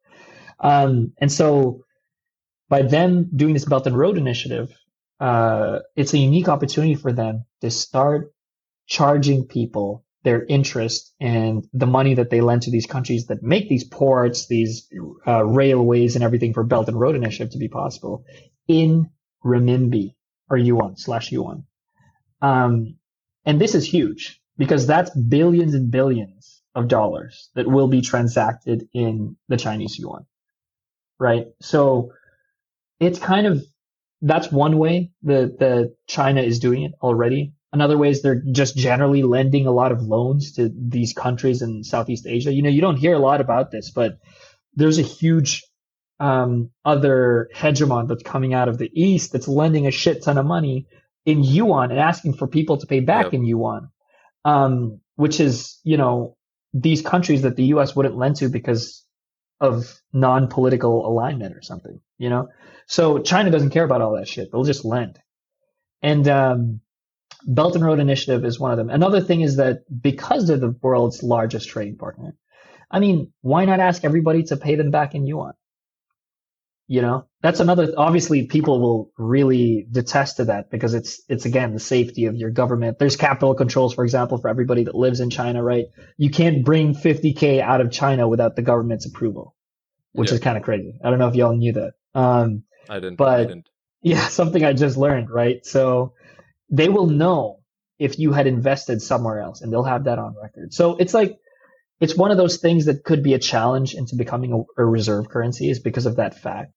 Um, 0.59 1.13
and 1.17 1.31
so 1.31 1.83
by 2.67 2.81
them 2.83 3.29
doing 3.35 3.53
this 3.53 3.65
Belt 3.65 3.87
and 3.87 3.97
Road 3.97 4.17
initiative, 4.17 4.71
uh, 5.19 5.79
it's 5.95 6.13
a 6.13 6.17
unique 6.17 6.47
opportunity 6.47 6.95
for 6.95 7.11
them 7.11 7.45
to 7.61 7.71
start 7.71 8.31
charging 8.85 9.45
people 9.45 10.03
their 10.23 10.43
interest 10.43 11.13
and 11.19 11.67
the 11.73 11.85
money 11.85 12.15
that 12.15 12.29
they 12.29 12.41
lend 12.41 12.63
to 12.63 12.71
these 12.71 12.85
countries 12.85 13.27
that 13.27 13.41
make 13.41 13.69
these 13.69 13.83
ports, 13.83 14.47
these 14.47 14.87
uh, 15.25 15.45
railways, 15.45 16.15
and 16.15 16.23
everything 16.23 16.53
for 16.53 16.63
Belt 16.63 16.87
and 16.87 16.99
Road 16.99 17.15
Initiative 17.15 17.51
to 17.53 17.57
be 17.57 17.69
possible 17.69 18.25
in 18.67 19.09
renminbi 19.43 20.15
or 20.49 20.57
yuan 20.57 20.97
slash 20.97 21.31
yuan. 21.31 21.63
Um, 22.41 22.97
and 23.45 23.59
this 23.59 23.75
is 23.75 23.85
huge 23.85 24.41
because 24.57 24.85
that's 24.85 25.09
billions 25.11 25.73
and 25.73 25.89
billions 25.89 26.61
of 26.75 26.87
dollars 26.87 27.49
that 27.55 27.67
will 27.67 27.87
be 27.87 28.01
transacted 28.01 28.87
in 28.93 29.37
the 29.47 29.57
Chinese 29.57 29.97
yuan, 29.97 30.25
right? 31.17 31.47
So 31.61 32.11
it's 32.99 33.19
kind 33.19 33.47
of 33.47 33.63
that's 34.21 34.51
one 34.51 34.77
way 34.77 35.11
that 35.23 35.59
the 35.59 35.95
China 36.07 36.41
is 36.41 36.59
doing 36.59 36.83
it 36.83 36.91
already. 37.01 37.53
Another 37.71 37.97
way 37.97 38.09
is 38.09 38.21
they're 38.21 38.41
just 38.51 38.75
generally 38.75 39.21
lending 39.21 39.67
a 39.67 39.71
lot 39.71 39.91
of 39.91 40.01
loans 40.01 40.53
to 40.53 40.71
these 40.75 41.13
countries 41.13 41.61
in 41.61 41.83
Southeast 41.83 42.25
Asia. 42.25 42.51
You 42.51 42.63
know, 42.63 42.69
you 42.69 42.81
don't 42.81 42.97
hear 42.97 43.13
a 43.13 43.19
lot 43.19 43.41
about 43.41 43.69
this, 43.69 43.91
but 43.91 44.17
there's 44.73 44.97
a 44.97 45.03
huge 45.03 45.63
um, 46.19 46.71
other 46.83 47.49
hegemon 47.55 48.07
that's 48.07 48.23
coming 48.23 48.53
out 48.53 48.69
of 48.69 48.77
the 48.77 48.89
East 48.93 49.31
that's 49.31 49.47
lending 49.47 49.85
a 49.87 49.91
shit 49.91 50.23
ton 50.23 50.37
of 50.37 50.45
money 50.45 50.87
in 51.25 51.43
yuan 51.43 51.91
and 51.91 51.99
asking 51.99 52.33
for 52.33 52.47
people 52.47 52.77
to 52.77 52.87
pay 52.87 53.01
back 53.01 53.25
Yep. 53.25 53.33
in 53.35 53.45
yuan, 53.45 53.89
um, 54.45 54.99
which 55.15 55.39
is, 55.39 55.79
you 55.83 55.97
know, 55.97 56.35
these 56.73 57.01
countries 57.01 57.43
that 57.43 57.55
the 57.55 57.65
U.S. 57.65 57.95
wouldn't 57.95 58.17
lend 58.17 58.37
to 58.37 58.49
because 58.49 59.05
of 59.59 59.99
non-political 60.13 61.05
alignment 61.07 61.55
or 61.55 61.61
something, 61.61 61.99
you 62.17 62.29
know? 62.29 62.49
So 62.87 63.19
China 63.19 63.51
doesn't 63.51 63.71
care 63.71 63.83
about 63.83 64.01
all 64.01 64.15
that 64.15 64.27
shit. 64.27 64.51
They'll 64.51 64.63
just 64.63 64.85
lend. 64.85 65.19
And, 66.01 66.27
um, 66.27 66.81
Belt 67.45 67.75
and 67.75 67.83
Road 67.85 67.99
Initiative 67.99 68.43
is 68.45 68.59
one 68.59 68.71
of 68.71 68.77
them. 68.77 68.89
Another 68.89 69.21
thing 69.21 69.41
is 69.41 69.55
that 69.57 69.79
because 70.01 70.47
they're 70.47 70.57
the 70.57 70.75
world's 70.81 71.23
largest 71.23 71.69
trading 71.69 71.97
partner, 71.97 72.35
I 72.91 72.99
mean, 72.99 73.31
why 73.41 73.65
not 73.65 73.79
ask 73.79 74.03
everybody 74.03 74.43
to 74.43 74.57
pay 74.57 74.75
them 74.75 74.91
back 74.91 75.15
in 75.15 75.25
yuan? 75.25 75.53
You 76.87 77.03
know, 77.03 77.27
that's 77.41 77.59
another, 77.59 77.93
obviously 77.95 78.47
people 78.47 78.81
will 78.81 79.11
really 79.15 79.85
detest 79.91 80.37
to 80.37 80.45
that 80.45 80.71
because 80.71 80.95
it's, 80.95 81.21
it's 81.29 81.45
again, 81.45 81.73
the 81.73 81.79
safety 81.79 82.25
of 82.25 82.35
your 82.35 82.49
government. 82.49 82.97
There's 82.97 83.15
capital 83.15 83.53
controls, 83.53 83.93
for 83.93 84.03
example, 84.03 84.39
for 84.39 84.49
everybody 84.49 84.85
that 84.85 84.95
lives 84.95 85.19
in 85.19 85.29
China, 85.29 85.61
right? 85.63 85.85
You 86.17 86.31
can't 86.31 86.65
bring 86.65 86.95
50K 86.95 87.61
out 87.61 87.79
of 87.79 87.91
China 87.91 88.27
without 88.27 88.55
the 88.55 88.63
government's 88.63 89.05
approval, 89.05 89.55
which 90.13 90.29
Yeah. 90.31 90.35
is 90.35 90.39
kind 90.41 90.57
of 90.57 90.63
crazy. 90.63 90.99
I 91.03 91.11
don't 91.11 91.19
know 91.19 91.27
if 91.27 91.35
y'all 91.35 91.55
knew 91.55 91.73
that. 91.73 91.93
Um, 92.15 92.63
I 92.89 92.95
didn't. 92.95 93.17
But- 93.17 93.39
I 93.39 93.43
didn't. 93.45 93.69
yeah, 94.01 94.27
something 94.27 94.63
I 94.65 94.73
just 94.73 94.97
learned, 94.97 95.29
right? 95.29 95.63
So 95.65 96.13
they 96.69 96.89
will 96.89 97.07
know 97.07 97.59
if 97.97 98.17
you 98.19 98.31
had 98.31 98.47
invested 98.47 99.01
somewhere 99.01 99.39
else 99.39 99.61
and 99.61 99.71
they'll 99.71 99.83
have 99.83 100.05
that 100.05 100.19
on 100.19 100.35
record. 100.41 100.73
So 100.73 100.95
it's 100.97 101.13
like, 101.13 101.37
it's 101.99 102.15
one 102.15 102.31
of 102.31 102.37
those 102.37 102.57
things 102.57 102.85
that 102.85 103.03
could 103.03 103.23
be 103.23 103.33
a 103.33 103.39
challenge 103.39 103.93
into 103.93 104.15
becoming 104.15 104.53
a, 104.53 104.81
a 104.81 104.85
reserve 104.85 105.29
currency 105.29 105.69
is 105.69 105.79
because 105.79 106.05
of 106.05 106.15
that 106.15 106.39
fact. 106.39 106.71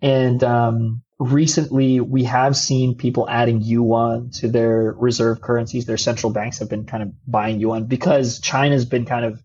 And, 0.00 0.42
um, 0.44 1.02
recently 1.18 2.00
we 2.00 2.24
have 2.24 2.56
seen 2.56 2.94
people 2.94 3.28
adding 3.28 3.60
yuan 3.60 4.30
to 4.30 4.48
their 4.48 4.92
reserve 4.92 5.42
currencies. 5.42 5.84
Their 5.84 5.98
central 5.98 6.32
banks 6.32 6.60
have 6.60 6.70
been 6.70 6.86
kind 6.86 7.02
of 7.02 7.12
buying 7.26 7.60
yuan 7.60 7.84
because 7.84 8.40
China's 8.40 8.86
been 8.86 9.04
kind 9.04 9.26
of 9.26 9.42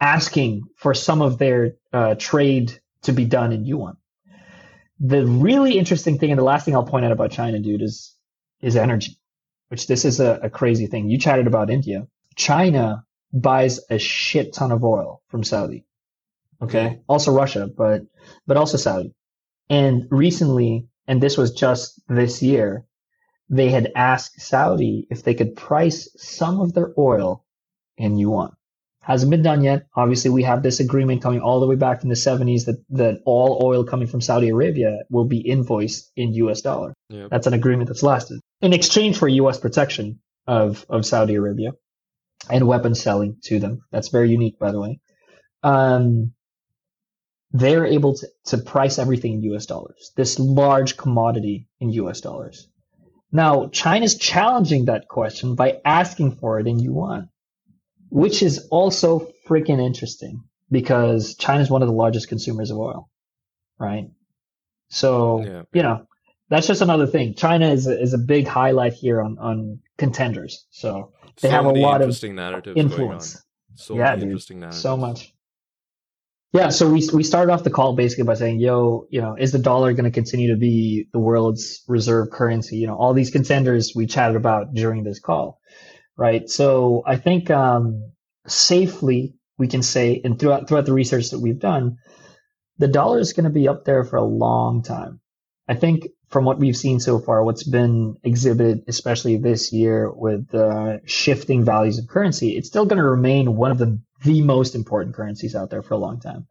asking 0.00 0.62
for 0.76 0.94
some 0.94 1.20
of 1.20 1.38
their 1.38 1.72
uh, 1.92 2.14
trade 2.16 2.78
to 3.02 3.12
be 3.12 3.24
done 3.24 3.52
in 3.52 3.64
yuan 3.64 3.96
the 5.00 5.26
really 5.26 5.78
interesting 5.78 6.18
thing 6.18 6.30
and 6.30 6.38
the 6.38 6.44
last 6.44 6.64
thing 6.66 6.76
I'll 6.76 6.84
point 6.84 7.06
out 7.06 7.12
about 7.12 7.30
China, 7.30 7.58
dude, 7.58 7.82
is 7.82 8.14
is 8.60 8.76
energy, 8.76 9.16
which 9.70 9.86
this 9.86 10.04
is 10.04 10.18
a, 10.18 10.40
a 10.42 10.50
crazy 10.50 10.86
thing. 10.86 11.08
You 11.08 11.16
chatted 11.16 11.46
about 11.46 11.70
India. 11.70 12.06
China 12.34 13.04
buys 13.32 13.80
a 13.88 13.98
shit 13.98 14.52
ton 14.52 14.72
of 14.72 14.84
oil 14.84 15.22
from 15.28 15.44
Saudi. 15.44 15.86
Okay. 16.60 17.00
Also 17.08 17.32
Russia, 17.32 17.68
but 17.74 18.02
but 18.46 18.56
also 18.56 18.76
Saudi. 18.76 19.14
And 19.68 20.06
recently, 20.10 20.88
and 21.06 21.22
this 21.22 21.38
was 21.38 21.52
just 21.52 22.00
this 22.08 22.42
year, 22.42 22.84
they 23.48 23.70
had 23.70 23.92
asked 23.94 24.40
Saudi 24.40 25.06
if 25.08 25.22
they 25.22 25.34
could 25.34 25.54
price 25.54 26.08
some 26.16 26.60
of 26.60 26.74
their 26.74 26.92
oil 26.98 27.44
in 27.96 28.18
yuan. 28.18 28.52
Hasn't 29.02 29.30
been 29.30 29.42
done 29.42 29.62
yet. 29.62 29.86
Obviously, 29.94 30.30
we 30.30 30.42
have 30.42 30.62
this 30.62 30.80
agreement 30.80 31.22
coming 31.22 31.40
all 31.40 31.60
the 31.60 31.66
way 31.66 31.76
back 31.76 32.00
from 32.00 32.10
the 32.10 32.16
70s 32.16 32.66
that, 32.66 32.84
that 32.90 33.20
all 33.24 33.60
oil 33.64 33.84
coming 33.84 34.08
from 34.08 34.20
Saudi 34.20 34.48
Arabia 34.50 34.98
will 35.08 35.24
be 35.24 35.40
invoiced 35.40 36.10
in 36.16 36.34
US 36.34 36.60
dollar. 36.60 36.92
Yeah. 37.08 37.28
That's 37.30 37.46
an 37.46 37.54
agreement 37.54 37.88
that's 37.88 38.02
lasted 38.02 38.40
in 38.60 38.72
exchange 38.72 39.18
for 39.18 39.28
US 39.28 39.58
protection 39.58 40.20
of, 40.46 40.84
of 40.88 41.06
Saudi 41.06 41.34
Arabia 41.34 41.72
and 42.48 42.66
weapons 42.66 43.00
selling 43.02 43.36
to 43.44 43.58
them. 43.58 43.82
That's 43.90 44.08
very 44.08 44.30
unique, 44.30 44.58
by 44.58 44.72
the 44.72 44.80
way. 44.80 45.00
Um, 45.62 46.32
they're 47.52 47.86
able 47.86 48.14
to, 48.16 48.28
to 48.46 48.58
price 48.58 48.98
everything 48.98 49.34
in 49.34 49.42
US 49.54 49.66
dollars, 49.66 50.12
this 50.16 50.38
large 50.38 50.96
commodity 50.96 51.68
in 51.80 51.90
US 51.90 52.20
dollars. 52.20 52.68
Now, 53.32 53.68
China's 53.68 54.16
challenging 54.16 54.86
that 54.86 55.08
question 55.08 55.54
by 55.54 55.80
asking 55.84 56.36
for 56.36 56.58
it 56.58 56.66
in 56.66 56.78
yuan, 56.78 57.28
which 58.08 58.42
is 58.42 58.66
also 58.70 59.28
freaking 59.46 59.80
interesting 59.80 60.42
because 60.70 61.36
China's 61.36 61.70
one 61.70 61.82
of 61.82 61.88
the 61.88 61.94
largest 61.94 62.28
consumers 62.28 62.70
of 62.70 62.78
oil, 62.78 63.08
right? 63.78 64.10
So, 64.88 65.42
Yeah. 65.42 65.62
you 65.72 65.82
know, 65.82 66.06
that's 66.50 66.66
just 66.66 66.82
another 66.82 67.06
thing. 67.06 67.34
China 67.34 67.70
is 67.70 67.86
a, 67.86 67.98
is 67.98 68.12
a 68.12 68.18
big 68.18 68.46
highlight 68.46 68.92
here 68.92 69.22
on, 69.22 69.38
on 69.38 69.78
contenders. 69.96 70.66
So 70.70 71.12
they 71.40 71.48
so 71.48 71.54
have 71.54 71.64
a 71.64 71.70
lot 71.70 72.00
of 72.00 72.06
interesting 72.06 72.34
narratives 72.34 72.74
going 72.74 72.86
on. 72.86 72.90
influence. 72.90 73.42
So 73.76 73.96
Yeah, 73.96 74.14
dude. 74.16 74.24
interesting 74.24 74.60
narratives. 74.60 74.82
So 74.82 74.96
much. 74.96 75.32
Yeah, 76.52 76.70
so 76.70 76.90
we 76.90 77.08
we 77.14 77.22
started 77.22 77.52
off 77.52 77.62
the 77.62 77.70
call 77.70 77.94
basically 77.94 78.24
by 78.24 78.34
saying, 78.34 78.58
"Yo, 78.58 79.06
you 79.08 79.20
know, 79.20 79.36
is 79.38 79.52
the 79.52 79.60
dollar 79.60 79.92
going 79.92 80.04
to 80.04 80.10
continue 80.10 80.50
to 80.52 80.58
be 80.58 81.06
the 81.12 81.20
world's 81.20 81.84
reserve 81.86 82.30
currency?" 82.30 82.76
You 82.78 82.88
know, 82.88 82.96
all 82.96 83.14
these 83.14 83.30
contenders 83.30 83.92
we 83.94 84.06
chatted 84.06 84.36
about 84.36 84.74
during 84.74 85.04
this 85.04 85.20
call, 85.20 85.60
right? 86.16 86.50
So 86.50 87.04
I 87.06 87.16
think 87.16 87.50
um, 87.50 88.12
safely 88.48 89.36
we 89.58 89.68
can 89.68 89.82
say, 89.82 90.20
and 90.24 90.40
throughout 90.40 90.66
throughout 90.66 90.86
the 90.86 90.92
research 90.92 91.30
that 91.30 91.38
we've 91.38 91.60
done, 91.60 91.98
the 92.78 92.88
dollar 92.88 93.20
is 93.20 93.32
going 93.32 93.44
to 93.44 93.50
be 93.50 93.68
up 93.68 93.84
there 93.84 94.02
for 94.02 94.16
a 94.16 94.24
long 94.24 94.82
time. 94.82 95.20
I 95.68 95.74
think 95.74 96.08
from 96.30 96.44
what 96.44 96.58
we've 96.58 96.76
seen 96.76 97.00
so 97.00 97.18
far, 97.18 97.44
what's 97.44 97.64
been 97.64 98.16
exhibited, 98.22 98.84
especially 98.86 99.36
this 99.36 99.72
year 99.72 100.10
with 100.10 100.54
uh, 100.54 100.98
shifting 101.04 101.64
values 101.64 101.98
of 101.98 102.06
currency, 102.06 102.56
it's 102.56 102.68
still 102.68 102.86
going 102.86 102.98
to 102.98 103.04
remain 103.04 103.56
one 103.56 103.70
of 103.70 103.78
the 103.78 104.00
the 104.22 104.42
most 104.42 104.74
important 104.74 105.16
currencies 105.16 105.56
out 105.56 105.70
there 105.70 105.82
for 105.82 105.94
a 105.94 105.98
long 105.98 106.20
time. 106.20 106.46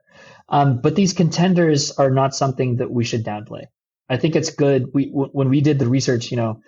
Um, 0.50 0.82
but 0.82 0.96
these 0.96 1.14
contenders 1.14 1.92
are 1.92 2.10
not 2.10 2.34
something 2.34 2.78
that 2.78 2.90
we 2.90 3.04
should 3.04 3.24
downplay. 3.24 3.66
I 4.10 4.18
think 4.18 4.36
it's 4.36 4.50
good. 4.50 4.88
We 4.92 5.12
w- 5.12 5.30
when 5.32 5.50
we 5.50 5.62
did 5.62 5.78
the 5.78 5.88
research, 5.88 6.32
you 6.32 6.38
know, 6.38 6.62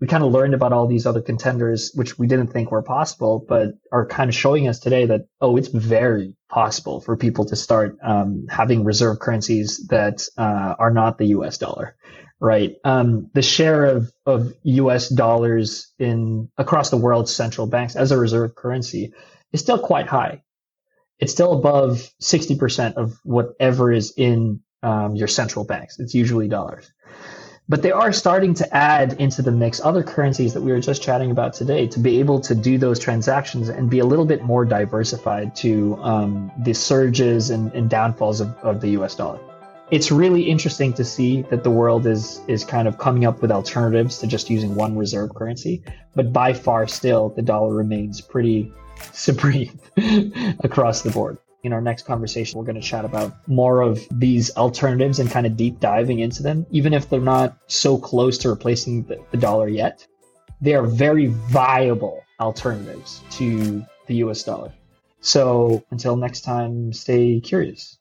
we 0.00 0.08
kind 0.08 0.24
of 0.24 0.32
learned 0.32 0.54
about 0.54 0.72
all 0.72 0.88
these 0.88 1.06
other 1.06 1.22
contenders, 1.22 1.92
which 1.94 2.18
we 2.18 2.26
didn't 2.26 2.48
think 2.48 2.72
were 2.72 2.82
possible, 2.82 3.44
but 3.48 3.74
are 3.92 4.04
kind 4.04 4.28
of 4.28 4.34
showing 4.34 4.66
us 4.66 4.80
today 4.80 5.06
that 5.06 5.26
oh, 5.40 5.56
it's 5.56 5.68
very 5.68 6.36
possible 6.50 7.00
for 7.00 7.16
people 7.16 7.44
to 7.46 7.56
start 7.56 7.96
um, 8.02 8.46
having 8.50 8.84
reserve 8.84 9.20
currencies 9.20 9.86
that 9.90 10.26
uh, 10.36 10.74
are 10.78 10.90
not 10.90 11.18
the 11.18 11.26
U.S. 11.26 11.58
dollar 11.58 11.96
right? 12.40 12.76
Um, 12.84 13.30
the 13.34 13.42
share 13.42 13.84
of, 13.84 14.12
of 14.24 14.52
US 14.62 15.08
dollars 15.08 15.92
in 15.98 16.50
across 16.56 16.90
the 16.90 16.96
world's 16.96 17.34
central 17.34 17.66
banks 17.66 17.96
as 17.96 18.12
a 18.12 18.18
reserve 18.18 18.54
currency 18.54 19.12
is 19.52 19.60
still 19.60 19.78
quite 19.78 20.06
high. 20.06 20.42
It's 21.18 21.32
still 21.32 21.52
above 21.52 22.08
60% 22.22 22.94
of 22.94 23.18
whatever 23.24 23.90
is 23.90 24.12
in 24.16 24.60
um, 24.84 25.16
your 25.16 25.26
central 25.26 25.64
banks. 25.64 25.98
It's 25.98 26.14
usually 26.14 26.46
dollars. 26.46 26.92
But 27.68 27.82
they 27.82 27.90
are 27.90 28.12
starting 28.12 28.54
to 28.54 28.74
add 28.74 29.14
into 29.14 29.42
the 29.42 29.50
mix 29.50 29.80
other 29.84 30.02
currencies 30.02 30.54
that 30.54 30.62
we 30.62 30.72
were 30.72 30.80
just 30.80 31.02
chatting 31.02 31.30
about 31.30 31.52
today 31.52 31.86
to 31.88 31.98
be 31.98 32.20
able 32.20 32.40
to 32.40 32.54
do 32.54 32.78
those 32.78 32.98
transactions 32.98 33.68
and 33.68 33.90
be 33.90 33.98
a 33.98 34.06
little 34.06 34.24
bit 34.24 34.42
more 34.42 34.64
diversified 34.64 35.54
to 35.56 35.96
um, 36.00 36.50
the 36.60 36.72
surges 36.72 37.50
and, 37.50 37.70
and 37.72 37.90
downfalls 37.90 38.40
of, 38.40 38.56
of 38.58 38.80
the 38.80 38.90
US 38.90 39.16
dollar 39.16 39.40
it's 39.90 40.10
really 40.10 40.42
interesting 40.42 40.92
to 40.92 41.04
see 41.04 41.42
that 41.42 41.64
the 41.64 41.70
world 41.70 42.06
is 42.06 42.40
is 42.46 42.64
kind 42.64 42.86
of 42.86 42.98
coming 42.98 43.24
up 43.24 43.40
with 43.40 43.50
alternatives 43.50 44.18
to 44.18 44.26
just 44.26 44.50
using 44.50 44.74
one 44.74 44.96
reserve 44.96 45.34
currency 45.34 45.82
but 46.14 46.32
by 46.32 46.52
far 46.52 46.86
still 46.86 47.30
the 47.30 47.42
dollar 47.42 47.74
remains 47.74 48.20
pretty 48.20 48.72
supreme 49.12 49.78
across 50.60 51.02
the 51.02 51.10
board. 51.10 51.38
In 51.64 51.72
our 51.72 51.80
next 51.80 52.04
conversation 52.06 52.58
we're 52.58 52.64
going 52.64 52.80
to 52.80 52.86
chat 52.86 53.04
about 53.04 53.32
more 53.48 53.80
of 53.80 54.00
these 54.10 54.54
alternatives 54.56 55.18
and 55.18 55.30
kind 55.30 55.46
of 55.46 55.56
deep 55.56 55.80
diving 55.80 56.20
into 56.20 56.42
them 56.42 56.66
even 56.70 56.92
if 56.92 57.08
they're 57.08 57.20
not 57.20 57.58
so 57.66 57.98
close 57.98 58.38
to 58.38 58.48
replacing 58.48 59.04
the, 59.04 59.22
the 59.30 59.36
dollar 59.36 59.68
yet. 59.68 60.06
They 60.60 60.74
are 60.74 60.86
very 60.86 61.26
viable 61.26 62.22
alternatives 62.40 63.22
to 63.32 63.84
the 64.06 64.16
us 64.16 64.42
dollar. 64.42 64.72
So 65.20 65.84
until 65.90 66.16
next 66.16 66.42
time 66.42 66.92
stay 66.92 67.40
curious 67.40 67.97